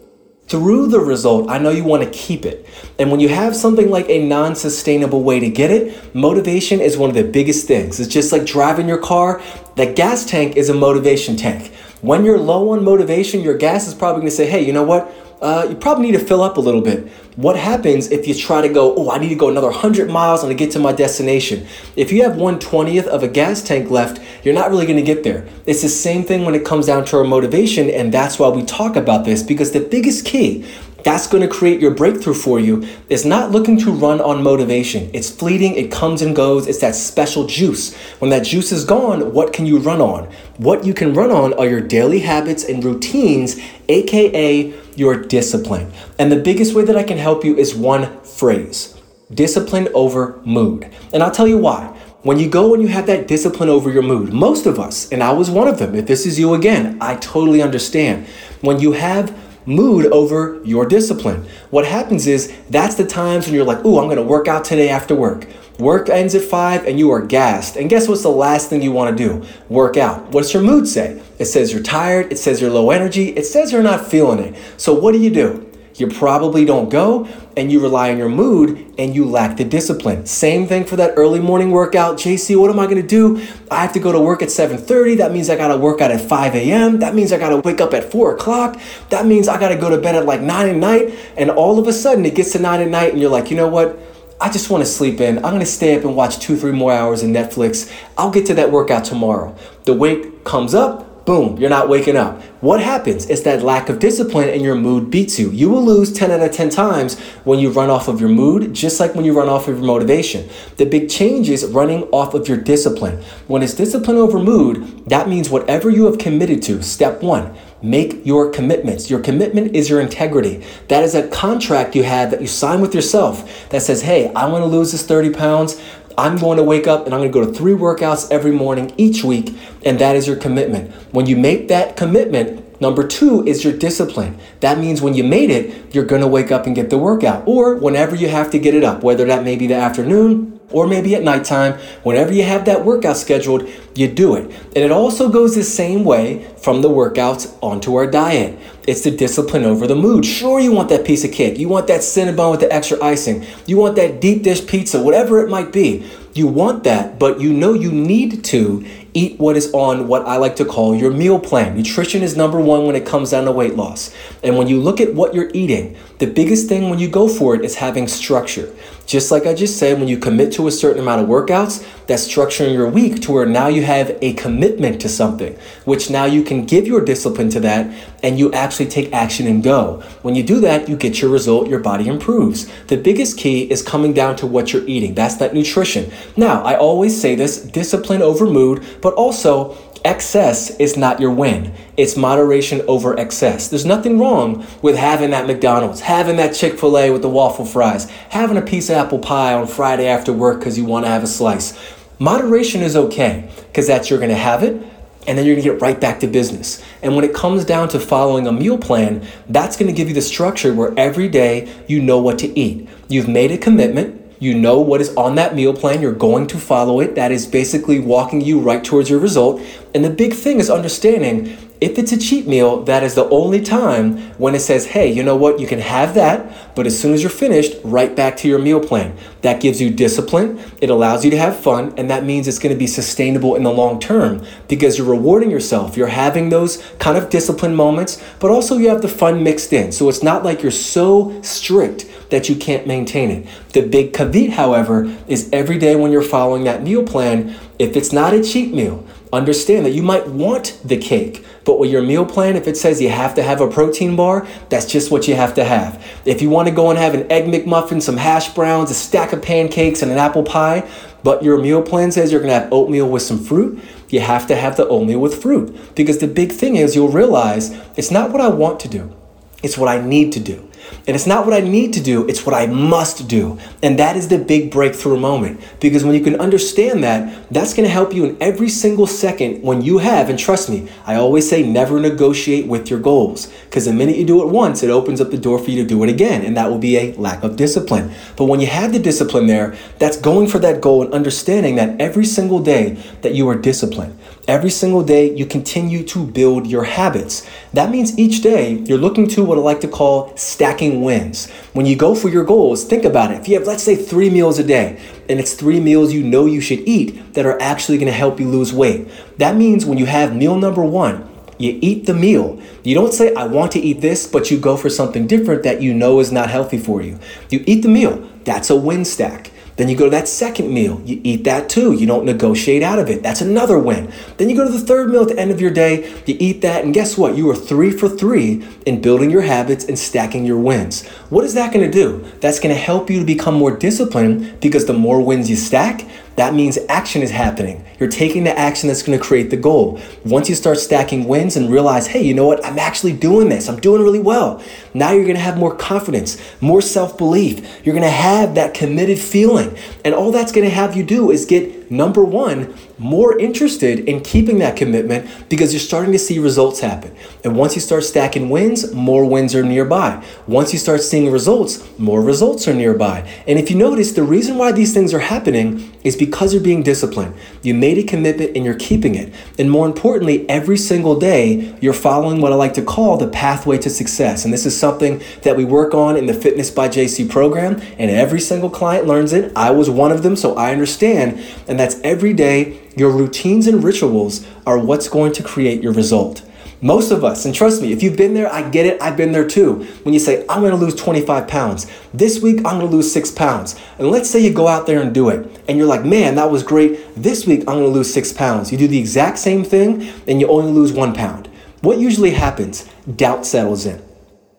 through 0.53 0.89
the 0.89 1.01
result, 1.01 1.49
I 1.49 1.57
know 1.57 1.71
you 1.71 1.83
want 1.83 2.05
to 2.05 2.11
keep 2.11 2.45
it. 2.45 2.67
And 2.99 3.11
when 3.11 3.21
you 3.21 3.31
have 3.31 3.57
something 3.57 3.89
like 3.89 4.07
a 4.11 4.23
non 4.23 4.55
sustainable 4.55 5.23
way 5.23 5.41
to 5.41 5.49
get 5.49 5.71
it, 5.71 6.15
motivation 6.15 6.79
is 6.79 6.99
one 6.99 7.09
of 7.09 7.17
the 7.17 7.25
biggest 7.25 7.67
things. 7.67 7.99
It's 7.99 8.13
just 8.13 8.33
like 8.33 8.45
driving 8.45 8.87
your 8.87 8.99
car, 8.99 9.41
that 9.77 9.97
gas 9.97 10.27
tank 10.27 10.59
is 10.59 10.69
a 10.69 10.75
motivation 10.75 11.39
tank. 11.39 11.73
When 12.03 12.23
you're 12.23 12.39
low 12.39 12.69
on 12.73 12.85
motivation, 12.85 13.41
your 13.41 13.57
gas 13.57 13.89
is 13.89 13.95
probably 13.95 14.21
going 14.21 14.31
to 14.31 14.37
say, 14.37 14.45
hey, 14.45 14.61
you 14.63 14.75
know 14.75 14.83
what? 14.83 15.11
Uh, 15.43 15.67
you 15.69 15.75
probably 15.75 16.05
need 16.05 16.19
to 16.19 16.25
fill 16.25 16.43
up 16.43 16.57
a 16.57 16.61
little 16.61 16.81
bit. 16.81 17.09
What 17.35 17.57
happens 17.57 18.11
if 18.11 18.29
you 18.29 18.35
try 18.35 18.61
to 18.61 18.69
go, 18.69 18.95
oh, 18.95 19.11
I 19.11 19.19
need 19.19 19.31
to 19.31 19.35
go 19.35 19.49
another 19.49 19.71
100 19.71 20.09
miles 20.09 20.43
and 20.45 20.51
to 20.51 20.55
get 20.55 20.71
to 20.73 20.79
my 20.79 20.93
destination? 20.93 21.67
If 21.97 22.13
you 22.13 22.23
have 22.23 22.35
120th 22.35 23.07
of 23.07 23.23
a 23.23 23.29
gas 23.29 23.63
tank 23.63 23.91
left, 23.91 24.21
you're 24.45 24.55
not 24.55 24.71
really 24.71 24.87
going 24.87 24.99
to 24.99 25.03
get 25.03 25.25
there. 25.25 25.49
It's 25.67 25.83
the 25.83 25.89
same 25.89 26.23
thing 26.23 26.45
when 26.45 26.55
it 26.55 26.65
comes 26.65 26.87
down 26.87 27.05
to 27.07 27.17
our 27.19 27.25
motivation, 27.25 27.91
and 27.91 28.15
that's 28.15 28.39
why 28.39 28.49
we 28.51 28.65
talk 28.65 28.95
about 28.95 29.25
this 29.25 29.43
because 29.43 29.73
the 29.73 29.81
biggest 29.81 30.25
key 30.25 30.65
that's 31.05 31.27
going 31.27 31.43
to 31.43 31.49
create 31.49 31.81
your 31.81 31.91
breakthrough 31.91 32.35
for 32.35 32.61
you 32.61 32.87
It's 33.09 33.25
not 33.25 33.51
looking 33.51 33.79
to 33.81 33.91
run 33.91 34.21
on 34.21 34.43
motivation. 34.43 35.11
It's 35.13 35.31
fleeting, 35.31 35.75
it 35.75 35.91
comes 35.91 36.23
and 36.23 36.35
goes. 36.35 36.67
It's 36.67 36.81
that 36.81 36.95
special 36.95 37.47
juice. 37.47 37.95
When 38.21 38.31
that 38.31 38.45
juice 38.45 38.73
is 38.73 38.85
gone, 38.85 39.33
what 39.33 39.53
can 39.53 39.67
you 39.67 39.79
run 39.79 40.01
on? 40.01 40.25
What 40.57 40.85
you 40.85 40.95
can 40.95 41.13
run 41.13 41.31
on 41.31 41.53
are 41.55 41.67
your 41.67 41.81
daily 41.81 42.21
habits 42.21 42.65
and 42.65 42.83
routines, 42.83 43.61
aka 43.89 44.73
your 44.97 45.17
discipline. 45.23 45.93
And 46.19 46.31
the 46.31 46.41
biggest 46.41 46.75
way 46.75 46.85
that 46.85 46.97
I 46.97 47.03
can 47.03 47.19
help 47.19 47.45
you 47.45 47.57
is 47.57 47.75
one 47.75 48.23
phrase 48.23 48.99
discipline 49.33 49.89
over 49.95 50.41
mood. 50.45 50.91
And 51.13 51.23
I'll 51.23 51.31
tell 51.31 51.49
you 51.49 51.59
why. 51.59 51.99
When 52.23 52.39
you 52.39 52.49
go 52.49 52.73
and 52.73 52.83
you 52.83 52.89
have 52.89 53.07
that 53.07 53.27
discipline 53.27 53.69
over 53.69 53.91
your 53.91 54.03
mood, 54.03 54.33
most 54.33 54.67
of 54.67 54.79
us, 54.79 55.11
and 55.11 55.23
I 55.23 55.33
was 55.33 55.51
one 55.51 55.67
of 55.67 55.79
them, 55.79 55.95
if 55.95 56.07
this 56.07 56.25
is 56.25 56.39
you 56.39 56.55
again, 56.55 56.99
I 57.01 57.17
totally 57.17 57.63
understand. 57.63 58.27
When 58.61 58.79
you 58.79 58.93
have 58.93 59.37
mood 59.67 60.07
over 60.07 60.61
your 60.65 60.87
discipline. 60.87 61.45
What 61.71 61.87
happens 61.87 62.27
is 62.27 62.53
that's 62.71 62.97
the 62.97 63.07
times 63.07 63.47
when 63.47 63.55
you're 63.55 63.65
like, 63.65 63.85
ooh, 63.85 63.99
I'm 63.99 64.09
gonna 64.09 64.23
work 64.23 64.49
out 64.49 64.65
today 64.65 64.89
after 64.89 65.15
work. 65.15 65.47
Work 65.79 66.09
ends 66.09 66.35
at 66.35 66.43
five 66.43 66.87
and 66.87 66.99
you 66.99 67.11
are 67.11 67.21
gassed. 67.21 67.77
And 67.77 67.89
guess 67.89 68.09
what's 68.09 68.23
the 68.23 68.29
last 68.29 68.69
thing 68.69 68.83
you 68.83 68.93
wanna 68.93 69.17
do? 69.17 69.45
Work 69.69 69.97
out. 69.97 70.29
What's 70.31 70.53
your 70.53 70.63
mood 70.63 70.87
say? 70.87 71.21
It 71.39 71.47
says 71.47 71.73
you're 71.73 71.83
tired, 71.83 72.33
it 72.33 72.39
says 72.39 72.61
you're 72.61 72.71
low 72.71 72.91
energy, 72.91 73.31
it 73.31 73.45
says 73.45 73.73
you're 73.73 73.83
not 73.83 74.07
feeling 74.07 74.39
it. 74.39 74.55
So 74.77 74.93
what 74.95 75.13
do 75.13 75.19
you 75.19 75.31
do? 75.31 75.72
You 75.97 76.07
probably 76.07 76.65
don't 76.65 76.89
go 76.89 77.29
and 77.57 77.71
you 77.71 77.81
rely 77.81 78.11
on 78.11 78.19
your 78.19 78.29
mood 78.29 78.95
and 78.99 79.15
you 79.15 79.25
lack 79.25 79.57
the 79.57 79.65
discipline. 79.65 80.27
Same 80.27 80.67
thing 80.67 80.85
for 80.85 80.97
that 80.97 81.15
early 81.17 81.41
morning 81.41 81.71
workout. 81.71 82.17
JC, 82.17 82.59
what 82.59 82.71
am 82.71 82.79
I 82.79 82.87
gonna 82.87 83.03
do? 83.03 83.37
I 83.71 83.83
have 83.83 83.93
to 83.93 84.01
go 84.01 84.13
to 84.13 84.21
work 84.21 84.43
at 84.43 84.49
7:30. 84.51 85.17
That 85.17 85.33
means 85.33 85.51
I 85.51 85.57
gotta 85.57 85.77
work 85.77 86.01
out 86.01 86.11
at 86.11 86.21
5 86.21 86.55
a.m. 86.55 86.99
That 87.01 87.15
means 87.15 87.33
I 87.33 87.39
gotta 87.39 87.59
wake 87.59 87.81
up 87.81 87.95
at 87.95 88.11
4 88.11 88.35
o'clock. 88.35 88.81
That 89.11 89.27
means 89.27 89.49
I 89.49 89.59
gotta 89.59 89.77
go 89.77 89.91
to 89.91 89.99
bed 89.99 90.15
at 90.15 90.27
like 90.27 90.41
9 90.41 90.69
at 90.69 90.77
night. 90.77 91.15
And 91.37 91.51
all 91.51 91.79
of 91.79 91.87
a 91.87 91.93
sudden 91.93 92.25
it 92.25 92.35
gets 92.35 92.53
to 92.53 92.59
9 92.59 92.81
at 92.81 92.89
night 92.89 93.13
and 93.13 93.21
you're 93.21 93.31
like, 93.31 93.51
you 93.51 93.57
know 93.57 93.69
what? 93.69 93.99
I 94.43 94.51
just 94.51 94.71
want 94.71 94.83
to 94.83 94.91
sleep 94.91 95.21
in. 95.21 95.37
I'm 95.37 95.53
going 95.53 95.61
to 95.61 95.67
stay 95.67 95.97
up 95.97 96.03
and 96.03 96.17
watch 96.17 96.41
two, 96.41 96.57
three 96.57 96.73
more 96.73 96.93
hours 96.93 97.23
of 97.23 97.29
Netflix. 97.31 97.89
I'll 98.19 98.33
get 98.33 98.45
to 98.47 98.55
that 98.55 98.73
workout 98.73 99.05
tomorrow. 99.05 99.55
The 99.85 99.95
weight 99.95 100.43
comes 100.43 100.75
up, 100.75 101.12
boom, 101.25 101.57
you're 101.59 101.71
not 101.71 101.89
waking 101.89 102.17
up. 102.17 102.43
What 102.61 102.81
happens 102.81 103.27
is 103.27 103.43
that 103.43 103.63
lack 103.63 103.89
of 103.89 103.99
discipline 103.99 104.49
and 104.49 104.63
your 104.63 104.75
mood 104.75 105.11
beats 105.11 105.39
you. 105.39 105.51
You 105.51 105.71
will 105.71 105.85
lose 105.85 106.13
10 106.13 106.31
out 106.31 106.41
of 106.41 106.53
10 106.53 106.71
times 106.71 107.19
when 107.45 107.59
you 107.59 107.71
run 107.71 107.91
off 107.91 108.09
of 108.09 108.21
your 108.21 108.29
mood, 108.29 108.75
just 108.75 109.01
like 109.01 109.15
when 109.15 109.25
you 109.25 109.33
run 109.33 109.49
off 109.49 109.69
of 109.69 109.79
your 109.79 109.87
motivation. 109.87 110.49
The 110.77 110.87
big 110.87 111.09
change 111.09 111.49
is 111.49 111.65
running 111.67 112.05
off 112.05 112.35
of 112.35 112.49
your 112.49 112.57
discipline. 112.57 113.23
When 113.47 113.63
it's 113.63 113.75
discipline 113.75 114.17
over 114.17 114.39
mood, 114.39 115.09
that 115.09 115.29
means 115.29 115.51
whatever 115.51 115.91
you 115.91 116.07
have 116.07 116.19
committed 116.19 116.63
to, 116.63 116.83
step 116.83 117.23
one, 117.23 117.57
Make 117.83 118.25
your 118.25 118.49
commitments. 118.53 119.11
Your 119.11 119.19
commitment 119.19 119.75
is 119.75 119.91
your 119.91 120.01
integrity. 120.01 120.65
That 120.87 121.03
is 121.03 121.17
a 121.17 121.27
contract 121.27 121.97
you 121.97 122.05
have 122.05 122.31
that 122.31 122.41
you 122.41 122.47
sign 122.47 122.81
with 122.81 122.95
yourself 122.95 123.69
that 123.71 123.83
says, 123.83 124.03
hey, 124.03 124.33
I 124.35 124.47
want 124.47 124.63
to 124.63 124.67
lose 124.67 124.93
this 124.93 125.05
30 125.05 125.31
pounds. 125.31 125.83
I'm 126.19 126.37
going 126.39 126.59
to 126.59 126.65
wake 126.65 126.87
up 126.87 127.07
and 127.07 127.15
I'm 127.15 127.21
going 127.21 127.33
to 127.33 127.41
go 127.41 127.47
to 127.47 127.53
three 127.53 127.73
workouts 127.73 128.31
every 128.31 128.53
morning 128.53 128.93
each 128.97 129.25
week, 129.25 129.57
and 129.85 129.99
that 129.99 130.17
is 130.17 130.27
your 130.27 130.37
commitment. 130.37 130.93
When 131.13 131.27
you 131.27 131.37
make 131.37 131.69
that 131.69 131.97
commitment, 131.97 132.81
number 132.81 133.07
two 133.07 133.47
is 133.47 133.65
your 133.65 133.73
discipline. 133.77 134.39
That 134.61 134.79
means 134.79 135.01
when 135.01 135.15
you 135.15 135.25
made 135.25 135.51
it, 135.51 135.95
you're 135.95 136.05
going 136.05 136.23
to 136.23 136.29
wake 136.29 136.53
up 136.53 136.67
and 136.67 136.75
get 136.75 136.91
the 136.91 136.99
workout, 136.99 137.47
or 137.47 137.77
whenever 137.77 138.15
you 138.15 138.29
have 138.29 138.51
to 138.51 138.59
get 138.59 138.75
it 138.75 138.85
up, 138.85 139.03
whether 139.03 139.25
that 139.27 139.45
may 139.45 139.57
be 139.57 139.67
the 139.67 139.75
afternoon 139.75 140.61
or 140.71 140.87
maybe 140.87 141.15
at 141.15 141.23
nighttime, 141.23 141.75
whenever 142.03 142.33
you 142.33 142.43
have 142.43 142.65
that 142.65 142.85
workout 142.85 143.17
scheduled, 143.17 143.69
you 143.95 144.09
do 144.09 144.35
it. 144.35 144.45
And 144.45 144.79
it 144.85 144.91
also 144.91 145.29
goes 145.29 145.55
the 145.55 145.63
same 145.63 146.03
way 146.03 146.45
from 146.57 146.81
the 146.81 146.89
workouts 146.89 147.57
onto 147.63 147.95
our 147.95 148.07
diet. 148.07 148.59
It's 148.87 149.03
the 149.03 149.13
discipline 149.13 149.65
over 149.65 149.87
the 149.87 149.95
mood. 149.95 150.27
Sure, 150.27 150.59
you 150.59 150.73
want 150.73 150.89
that 150.89 151.07
piece 151.07 151.25
of 151.25 151.31
cake. 151.31 151.57
You 151.57 151.69
want 151.69 151.87
that 151.87 152.01
Cinnabon 152.01 152.51
with 152.51 152.61
the 152.61 152.73
extra 152.73 153.01
icing. 153.03 153.47
You 153.65 153.77
want 153.77 153.95
that 153.97 154.21
deep 154.21 154.43
dish 154.43 154.67
pizza, 154.67 155.01
whatever 155.01 155.41
it 155.45 155.49
might 155.49 155.73
be. 155.73 156.05
You 156.35 156.47
want 156.47 156.85
that, 156.85 157.19
but 157.19 157.41
you 157.41 157.53
know 157.53 157.75
you 157.75 157.93
need 157.93 158.43
to 158.45 158.87
eat 159.15 159.39
what 159.39 159.57
is 159.57 159.73
on 159.75 160.09
what 160.09 160.27
I 160.27 160.39
like 160.39 160.57
to 160.57 160.65
call 160.65 160.97
your 160.97 161.11
meal 161.11 161.39
plan. 161.39 161.77
Nutrition 161.77 162.23
is 162.23 162.37
number 162.37 162.59
one 162.59 162.87
when 162.87 162.97
it 162.97 163.05
comes 163.05 163.31
down 163.31 163.45
to 163.45 163.53
weight 163.53 163.77
loss. 163.77 164.15
And 164.43 164.57
when 164.57 164.67
you 164.67 164.81
look 164.81 164.99
at 164.99 165.15
what 165.15 165.35
you're 165.35 165.51
eating, 165.53 165.95
the 166.19 166.27
biggest 166.27 166.69
thing 166.69 166.89
when 166.89 166.99
you 166.99 167.09
go 167.09 167.29
for 167.29 167.55
it 167.55 167.63
is 167.65 167.75
having 167.75 168.09
structure. 168.09 168.75
Just 169.05 169.31
like 169.31 169.47
I 169.47 169.53
just 169.53 169.79
said, 169.79 169.99
when 169.99 170.09
you 170.09 170.17
commit 170.17 170.53
to 170.55 170.69
a 170.69 170.71
certain 170.71 171.03
amount 171.03 171.21
of 171.21 171.29
workouts, 171.29 171.87
that's 172.07 172.27
structuring 172.27 172.73
your 172.73 172.89
week 172.89 173.21
to 173.23 173.33
where 173.33 173.45
now 173.45 173.69
you 173.69 173.83
have 173.83 174.17
a 174.23 174.33
commitment 174.33 175.03
to 175.03 175.11
something, 175.11 175.55
which 175.85 176.09
now 176.09 176.25
you 176.25 176.43
can 176.43 176.65
give 176.65 176.87
your 176.87 177.05
discipline 177.05 177.51
to 177.51 177.61
that 177.61 177.93
and 178.23 178.39
you 178.39 178.51
actually 178.53 178.72
take 178.77 179.13
action 179.13 179.47
and 179.47 179.63
go. 179.63 180.03
When 180.23 180.35
you 180.35 180.43
do 180.43 180.61
that, 180.61 180.89
you 180.89 180.97
get 180.97 181.21
your 181.21 181.31
result, 181.31 181.69
your 181.69 181.81
body 181.81 182.09
improves. 182.09 182.67
The 182.87 182.97
biggest 182.97 183.39
key 183.39 183.71
is 183.71 183.83
coming 183.83 184.13
down 184.13 184.37
to 184.37 184.47
what 184.47 184.73
you're 184.73 184.87
eating. 184.87 185.15
That's 185.15 185.37
that 185.37 185.55
nutrition. 185.55 186.11
Now, 186.37 186.63
I 186.63 186.77
always 186.77 187.21
say 187.21 187.35
this 187.35 187.63
discipline 187.63 188.23
over 188.23 188.47
mood, 188.47 188.85
but 189.01 189.15
also 189.15 189.77
excess 190.05 190.71
is 190.79 190.97
not 190.97 191.21
your 191.21 191.31
win. 191.31 191.75
It's 191.97 192.17
moderation 192.17 192.83
over 192.89 193.19
excess. 193.19 193.69
There's 193.69 193.85
nothing 193.85 194.19
wrong 194.19 194.67
with 194.83 194.97
having 194.97 195.31
that 195.31 195.47
McDonald's, 195.47 196.01
having 196.01 196.37
that 196.37 196.55
Chick 196.55 196.79
fil 196.79 196.99
A 196.99 197.11
with 197.11 197.23
the 197.23 197.29
waffle 197.29 197.65
fries, 197.65 198.11
having 198.31 198.57
a 198.57 198.63
piece 198.63 198.89
of 198.91 198.97
apple 198.97 199.19
pie 199.19 199.55
on 199.55 199.67
Friday 199.67 200.09
after 200.09 200.33
work 200.33 200.59
because 200.59 200.77
you 200.79 200.85
want 200.85 201.05
to 201.05 201.11
have 201.11 201.23
a 201.23 201.29
slice. 201.29 201.79
Moderation 202.19 202.83
is 202.83 202.97
okay 202.97 203.49
because 203.69 203.87
that's 203.87 204.11
you're 204.11 204.19
going 204.19 204.31
to 204.31 204.37
have 204.37 204.63
it 204.63 204.81
and 205.27 205.39
then 205.39 205.47
you're 205.47 205.57
to 205.57 205.63
get 205.63 205.81
right 205.81 206.01
back 206.01 206.21
to 206.21 206.27
business. 206.27 206.83
And 207.03 207.15
when 207.15 207.25
it 207.25 207.35
comes 207.35 207.65
down 207.65 207.89
to 207.91 208.01
following 208.01 208.47
a 208.47 208.53
meal 208.53 208.79
plan, 208.79 209.27
that's 209.49 209.77
to 209.77 209.97
give 209.97 210.09
you 210.09 210.15
the 210.15 210.23
structure 210.23 210.75
where 210.75 210.93
every 210.99 211.29
day 211.29 211.73
you 211.87 212.01
know 212.01 212.19
what 212.19 212.39
to 212.41 212.59
eat. 212.59 212.89
You've 213.09 213.29
made 213.29 213.53
a 213.53 213.59
commitment 213.59 214.23
you 214.43 214.55
know 214.55 214.81
what 214.81 215.01
is 215.01 215.15
on 215.15 215.37
that 215.37 215.55
meal 215.55 215.73
plan. 215.73 216.03
You're 216.03 216.11
going 216.11 216.49
to 216.49 216.59
follow 216.59 216.99
it. 216.99 217.15
That 217.15 217.31
is 217.31 217.47
basically 217.47 218.01
walking 218.01 218.41
you 218.41 218.59
right 218.59 218.83
towards 218.83 219.09
your 219.09 219.21
result. 219.21 219.63
And 219.95 220.05
the 220.05 220.11
big 220.11 220.35
thing 220.35 220.59
is 220.59 220.69
understanding 220.69 221.57
if 221.83 221.99
it's 221.99 222.13
a 222.13 222.17
cheat 222.17 222.47
meal, 222.47 222.85
that 222.85 223.03
is 223.03 223.17
the 223.17 223.29
only 223.31 223.61
time 223.61 224.17
when 224.39 224.55
it 224.55 224.61
says, 224.61 224.87
hey, 224.87 225.13
you 225.13 225.25
know 225.25 225.35
what, 225.35 225.59
you 225.59 225.67
can 225.67 225.81
have 225.81 226.15
that, 226.15 226.75
but 226.77 226.87
as 226.87 226.97
soon 226.99 227.13
as 227.13 227.23
you're 227.23 227.29
finished, 227.29 227.77
right 227.83 228.15
back 228.15 228.37
to 228.37 228.47
your 228.47 228.61
meal 228.61 228.79
plan. 228.79 229.17
That 229.41 229.61
gives 229.61 229.81
you 229.81 229.91
discipline, 229.91 230.61
it 230.81 230.91
allows 230.91 231.25
you 231.25 231.33
to 231.33 231.37
have 231.37 231.57
fun, 231.59 231.93
and 231.97 232.09
that 232.09 232.23
means 232.25 232.47
it's 232.47 232.61
gonna 232.61 232.77
be 232.77 232.87
sustainable 232.87 233.57
in 233.57 233.65
the 233.65 233.73
long 233.73 233.99
term 233.99 234.47
because 234.69 234.97
you're 234.97 235.11
rewarding 235.11 235.51
yourself. 235.51 235.97
You're 235.97 236.07
having 236.07 236.51
those 236.51 236.77
kind 237.01 237.19
of 237.19 237.31
discipline 237.31 237.75
moments, 237.75 238.23
but 238.39 238.53
also 238.53 238.79
you 238.79 238.89
have 238.89 239.03
the 239.03 239.09
fun 239.09 239.43
mixed 239.43 239.73
in. 239.73 239.91
So 239.91 240.09
it's 240.09 240.23
not 240.23 240.45
like 240.45 240.63
you're 240.63 240.71
so 240.71 241.43
strict 241.43 242.07
that 242.31 242.49
you 242.49 242.55
can't 242.55 242.87
maintain 242.87 243.29
it. 243.29 243.49
The 243.73 243.83
big 243.83 244.15
caveat, 244.15 244.53
however, 244.53 245.13
is 245.27 245.51
every 245.53 245.79
day 245.79 245.97
when 245.97 246.13
you're 246.13 246.23
following 246.23 246.63
that 246.65 246.85
meal 246.85 247.03
plan, 247.03 247.57
if 247.81 247.97
it's 247.97 248.13
not 248.13 248.35
a 248.35 248.43
cheat 248.43 248.73
meal, 248.73 249.05
understand 249.33 249.87
that 249.87 249.93
you 249.93 250.03
might 250.03 250.27
want 250.29 250.79
the 250.85 250.97
cake, 250.97 251.45
but 251.65 251.79
with 251.79 251.91
your 251.91 252.03
meal 252.03 252.27
plan, 252.27 252.57
if 252.57 252.69
it 252.69 252.77
says 252.77 253.01
you 253.01 253.09
have 253.09 253.35
to 253.37 253.43
have 253.43 253.61
a 253.61 253.69
protein 253.69 254.15
bar, 254.15 254.47
that's 254.69 254.87
just 254.87 255.11
what 255.11 255.27
you 255.27 255.35
have 255.35 255.55
to 255.55 255.65
have. 255.65 256.05
If 256.25 256.43
you 256.43 256.51
want 256.51 256.69
to 256.69 256.75
go 256.75 256.91
and 256.91 256.99
have 256.99 257.15
an 257.15 257.31
egg 257.33 257.47
McMuffin, 257.47 258.03
some 258.03 258.19
hash 258.19 258.53
browns, 258.55 258.91
a 258.91 258.95
stack 258.95 259.33
of 259.33 259.43
pancakes, 259.43 260.03
and 260.03 260.13
an 260.13 260.19
apple 260.19 260.43
pie, 260.43 260.89
but 261.23 261.43
your 261.43 261.59
meal 261.59 261.83
plan 261.83 262.13
says 262.13 262.31
you're 262.31 262.41
going 262.41 262.53
to 262.53 262.61
have 262.61 262.73
oatmeal 262.73 263.09
with 263.09 263.23
some 263.23 263.43
fruit, 263.43 263.81
you 264.11 264.21
have 264.21 264.47
to 264.49 264.57
have 264.57 264.77
the 264.77 264.87
oatmeal 264.89 265.21
with 265.21 265.41
fruit. 265.41 265.95
Because 265.95 266.19
the 266.19 266.29
big 266.29 266.53
thing 266.53 266.77
is 266.77 266.95
you'll 266.95 267.09
realize 267.09 267.71
it's 267.97 268.11
not 268.11 268.31
what 268.31 268.41
I 268.41 268.49
want 268.49 268.81
to 268.81 268.89
do, 268.89 269.15
it's 269.63 269.79
what 269.79 269.89
I 269.89 270.05
need 270.05 270.33
to 270.33 270.41
do. 270.41 270.69
And 271.07 271.15
it's 271.17 271.27
not 271.27 271.47
what 271.47 271.55
I 271.55 271.61
need 271.61 271.93
to 271.95 272.01
do, 272.01 272.27
it's 272.29 272.47
what 272.47 272.55
I 272.55 272.67
must 272.67 273.29
do. 273.29 273.59
And 273.83 273.99
that 273.99 274.17
is 274.17 274.29
the 274.29 274.39
big 274.39 274.71
breakthrough 274.71 275.19
moment. 275.19 275.61
Because 275.81 276.05
when 276.05 276.15
you 276.15 276.21
can 276.21 276.41
understand 276.41 277.03
that, 277.05 277.51
that's 277.51 277.75
gonna 277.75 277.89
help 277.89 278.15
you 278.15 278.25
in 278.25 278.37
every 278.41 278.69
single 278.69 279.07
second 279.07 279.63
when 279.63 279.83
you 279.83 279.99
have, 279.99 280.29
and 280.29 280.39
trust 280.39 280.69
me, 280.69 280.89
I 281.07 281.17
always 281.17 281.49
say 281.49 281.63
never 281.63 281.99
negotiate 281.99 282.67
with 282.67 282.91
your 282.91 283.01
goals. 283.01 283.53
Because 283.65 283.87
the 283.87 283.93
minute 283.93 284.17
you 284.17 284.25
do 284.25 284.43
it 284.43 284.49
once, 284.49 284.83
it 284.83 284.91
opens 284.91 285.21
up 285.21 285.31
the 285.31 285.39
door 285.39 285.59
for 285.59 285.71
you 285.71 285.83
to 285.83 285.89
do 285.89 286.03
it 286.03 286.11
again. 286.11 286.45
And 286.45 286.57
that 286.57 286.71
will 286.71 286.79
be 286.79 286.97
a 286.97 287.15
lack 287.15 287.43
of 287.43 287.57
discipline. 287.57 288.13
But 288.37 288.47
when 288.47 288.61
you 288.61 288.67
have 288.67 288.93
the 288.93 288.99
discipline 288.99 289.47
there, 289.47 289.77
that's 289.99 290.17
going 290.17 290.47
for 290.49 290.59
that 290.61 290.81
goal 290.81 291.03
and 291.03 291.13
understanding 291.13 291.77
that 291.77 292.01
every 292.01 292.25
single 292.25 292.61
day 292.61 292.99
that 293.23 293.35
you 293.35 293.49
are 293.49 293.57
disciplined. 293.57 294.19
Every 294.49 294.71
single 294.71 295.05
day, 295.05 295.33
you 295.33 295.47
continue 295.47 296.03
to 296.03 296.27
build 296.27 296.67
your 296.67 296.83
habits. 296.83 297.49
That 297.75 297.91
means 297.91 298.19
each 298.19 298.43
day 298.43 298.73
you're 298.87 298.99
looking 298.99 299.29
to 299.29 299.45
what 299.45 299.57
I 299.57 299.61
like 299.61 299.81
to 299.83 299.89
call 299.89 300.37
stacking 300.37 301.03
wins. 301.03 301.49
When 301.75 301.87
you 301.87 301.95
go 301.95 302.17
for 302.17 302.29
your 302.29 302.43
goals, 302.43 302.83
think 302.83 303.05
about 303.05 303.31
it. 303.31 303.39
If 303.39 303.47
you 303.47 303.57
have, 303.57 303.69
let's 303.69 303.85
say, 303.85 303.95
three 303.95 304.31
meals 304.31 304.59
a 304.59 304.65
day, 304.65 305.01
and 305.29 305.39
it's 305.39 305.55
three 305.55 305.79
meals 305.79 306.13
you 306.13 306.25
know 306.25 306.47
you 306.47 306.61
should 306.61 306.81
eat 306.81 307.35
that 307.35 307.47
are 307.47 307.61
actually 307.63 307.99
gonna 307.99 308.11
help 308.11 308.41
you 308.41 308.49
lose 308.49 308.73
weight, 308.73 309.09
that 309.39 309.55
means 309.55 309.87
when 309.87 309.97
you 309.97 310.07
have 310.07 310.35
meal 310.35 310.57
number 310.57 310.83
one, 310.83 311.29
you 311.59 311.79
eat 311.81 312.07
the 312.07 312.15
meal. 312.15 312.61
You 312.83 312.97
don't 312.97 313.15
say, 313.15 313.33
I 313.37 313.45
want 313.45 313.71
to 313.73 313.79
eat 313.79 314.01
this, 314.01 314.27
but 314.27 314.51
you 314.51 314.59
go 314.59 314.77
for 314.77 314.91
something 314.91 315.29
different 315.29 315.63
that 315.63 315.81
you 315.81 315.95
know 315.95 316.19
is 316.19 316.33
not 316.33 316.51
healthy 316.51 316.79
for 316.79 317.01
you. 317.01 317.21
You 317.49 317.63
eat 317.65 317.83
the 317.83 317.89
meal. 317.89 318.29
That's 318.43 318.71
a 318.71 318.77
win 318.77 319.05
stack. 319.05 319.53
Then 319.83 319.89
you 319.89 319.97
go 319.97 320.05
to 320.05 320.11
that 320.11 320.29
second 320.29 320.73
meal, 320.73 321.03
you 321.05 321.21
eat 321.25 321.43
that 321.43 321.69
too. 321.69 321.93
You 321.93 322.07
don't 322.07 322.25
negotiate 322.25 322.85
out 322.85 323.01
of 323.01 323.11
it. 323.11 323.21
That's 323.21 323.41
another 323.41 323.77
win. 323.77 324.13
Then 324.37 324.49
you 324.49 324.55
go 324.55 324.65
to 324.65 324.71
the 324.71 324.79
third 324.79 325.11
meal 325.11 325.23
at 325.23 325.31
the 325.31 325.39
end 325.41 325.51
of 325.51 325.61
your 325.61 325.73
day, 325.73 326.09
you 326.25 326.37
eat 326.39 326.61
that, 326.61 326.85
and 326.85 326.95
guess 326.95 327.19
what? 327.19 327.37
You 327.37 327.51
are 327.51 327.57
three 327.57 327.91
for 327.91 328.09
three 328.09 328.65
in 328.87 329.01
building 329.01 329.29
your 329.29 329.41
habits 329.41 329.85
and 329.87 329.99
stacking 329.99 330.47
your 330.47 330.59
wins. 330.59 331.05
What 331.31 331.45
is 331.45 331.55
that 331.55 331.73
gonna 331.73 331.91
do? 331.91 332.25
That's 332.39 332.61
gonna 332.61 332.77
help 332.77 333.11
you 333.11 333.19
to 333.19 333.27
become 333.27 333.57
more 333.57 333.77
disciplined 333.77 334.61
because 334.61 334.87
the 334.87 334.93
more 334.93 335.21
wins 335.21 335.51
you 335.51 335.57
stack, 335.57 336.07
that 336.37 336.55
means 336.55 336.79
action 336.89 337.23
is 337.23 337.31
happening. 337.31 337.85
You're 337.99 338.09
taking 338.09 338.45
the 338.45 338.59
action 338.59 338.89
that's 338.89 339.03
going 339.03 339.19
to 339.19 339.25
create 339.25 339.51
the 339.51 339.57
goal. 339.57 340.01
Once 340.25 340.49
you 340.49 340.55
start 340.55 340.79
stacking 340.79 341.29
wins 341.29 341.57
and 341.57 341.71
realize, 341.71 342.07
hey, 342.07 342.23
you 342.23 342.35
know 342.35 342.47
what? 342.47 342.65
I'm 342.65 342.79
actually 342.79 343.13
doing 343.13 343.49
this. 343.49 343.69
I'm 343.69 343.81
doing 343.81 344.03
really 344.03 344.19
well. 344.19 344.63
Now 344.95 345.13
you're 345.13 345.25
going 345.25 345.37
to 345.37 345.41
have 345.41 345.59
more 345.59 345.75
confidence, 345.75 346.41
more 346.61 346.81
self 346.81 347.19
belief. 347.19 347.85
You're 347.85 347.95
going 347.95 348.03
to 348.05 348.11
have 348.11 348.55
that 348.55 348.75
committed 348.75 349.19
feeling. 349.19 349.77
And 350.05 350.15
all 350.15 350.33
that's 350.33 350.53
going 350.53 350.69
to 350.69 350.75
have 350.75 350.97
you 350.97 351.03
do 351.03 351.31
is 351.31 351.45
get 351.45 351.91
number 351.91 352.25
one, 352.25 352.75
more 353.03 353.39
interested 353.39 354.01
in 354.09 354.21
keeping 354.21 354.59
that 354.59 354.77
commitment 354.77 355.29
because 355.49 355.73
you're 355.73 355.81
starting 355.81 356.13
to 356.13 356.19
see 356.19 356.39
results 356.39 356.81
happen. 356.81 357.15
And 357.45 357.57
once 357.57 357.75
you 357.75 357.81
start 357.81 358.05
stacking 358.05 358.49
wins, 358.49 358.95
more 358.95 359.25
wins 359.25 359.55
are 359.55 359.65
nearby. 359.65 360.25
Once 360.47 360.73
you 360.73 360.79
start 360.79 361.03
seeing 361.03 361.31
results, 361.31 361.87
more 361.99 362.23
results 362.23 362.69
are 362.69 362.75
nearby. 362.75 363.29
And 363.47 363.59
if 363.59 363.71
you 363.71 363.77
notice, 363.77 364.13
the 364.13 364.23
reason 364.23 364.57
why 364.57 364.73
these 364.73 364.95
things 364.95 365.13
are 365.13 365.19
happening 365.19 365.93
is 366.05 366.17
because 366.17 366.53
you're 366.53 366.63
being 366.63 366.83
disciplined. 366.83 367.35
You 367.63 367.75
made 367.75 367.99
a 367.99 368.05
commitment 368.05 368.57
and 368.57 368.65
you're 368.65 368.75
keeping 368.75 369.15
it. 369.15 369.35
And 369.59 369.71
more 369.71 369.87
importantly, 369.87 370.49
every 370.49 370.77
single 370.77 371.19
day, 371.19 371.77
you're 371.81 371.93
following 371.93 372.41
what 372.41 372.53
I 372.53 372.55
like 372.55 372.75
to 372.75 372.83
call 372.83 373.17
the 373.17 373.29
pathway 373.29 373.79
to 373.79 373.91
success. 373.91 374.45
And 374.45 374.53
this 374.53 374.65
is 374.65 374.79
something 374.79 375.23
that 375.43 375.57
we 375.57 375.65
work 375.65 375.95
on 375.95 376.17
in 376.17 376.27
the 376.27 376.35
Fitness 376.35 376.71
by 376.71 376.89
JC 376.89 377.29
program. 377.29 377.81
And 377.99 378.11
every 378.11 378.41
single 378.41 378.71
client 378.71 379.07
learns 379.07 379.33
it. 379.33 379.53
I 379.57 379.71
was 379.71 379.91
one 379.91 380.13
of 380.13 380.23
them, 380.23 380.37
so 380.37 380.55
I 380.57 380.73
understand. 380.73 381.45
And 381.67 381.79
that's 381.79 382.01
every 382.03 382.33
day 382.33 382.79
your 382.97 383.11
routines 383.11 383.67
and 383.67 383.83
rituals 383.83 384.47
are 384.67 384.79
what's 384.79 385.09
going 385.09 385.33
to 385.35 385.43
create 385.43 385.83
your 385.83 385.93
result. 385.93 386.43
Most 386.81 387.13
of 387.13 387.23
us, 387.23 387.45
and 387.45 387.55
trust 387.55 387.81
me, 387.81 387.93
if 387.93 388.03
you've 388.03 388.17
been 388.17 388.35
there, 388.35 388.53
I 388.53 388.69
get 388.69 388.87
it, 388.87 389.01
I've 389.01 389.17
been 389.17 389.31
there 389.31 389.47
too. 389.47 389.85
When 390.03 390.13
you 390.13 390.19
say, 390.19 390.45
I'm 390.49 390.63
gonna 390.63 390.75
lose 390.75 390.97
25 390.97 391.47
pounds, 391.47 391.87
this 392.13 392.41
week 392.41 392.57
I'm 392.59 392.81
gonna 392.81 392.87
lose 392.87 393.13
six 393.13 393.31
pounds. 393.31 393.81
And 393.99 394.11
let's 394.11 394.29
say 394.29 394.41
you 394.41 394.53
go 394.53 394.67
out 394.67 394.87
there 394.89 395.01
and 395.01 395.15
do 395.15 395.29
it, 395.29 395.49
and 395.69 395.79
you're 395.79 395.87
like, 395.87 396.05
man, 396.05 396.35
that 396.35 396.51
was 396.51 396.65
great. 396.65 396.99
This 397.15 397.47
week 397.47 397.61
I'm 397.61 397.77
gonna 397.77 397.87
lose 397.87 398.13
six 398.13 398.33
pounds. 398.33 398.73
You 398.73 398.79
do 398.79 398.89
the 398.89 398.99
exact 398.99 399.39
same 399.39 399.63
thing, 399.63 400.09
and 400.27 400.41
you 400.41 400.49
only 400.49 400.73
lose 400.73 400.93
one 400.93 401.15
pound. 401.15 401.49
What 401.83 401.99
usually 401.99 402.31
happens? 402.31 402.89
Doubt 403.15 403.47
settles 403.47 403.87
in. 403.87 404.03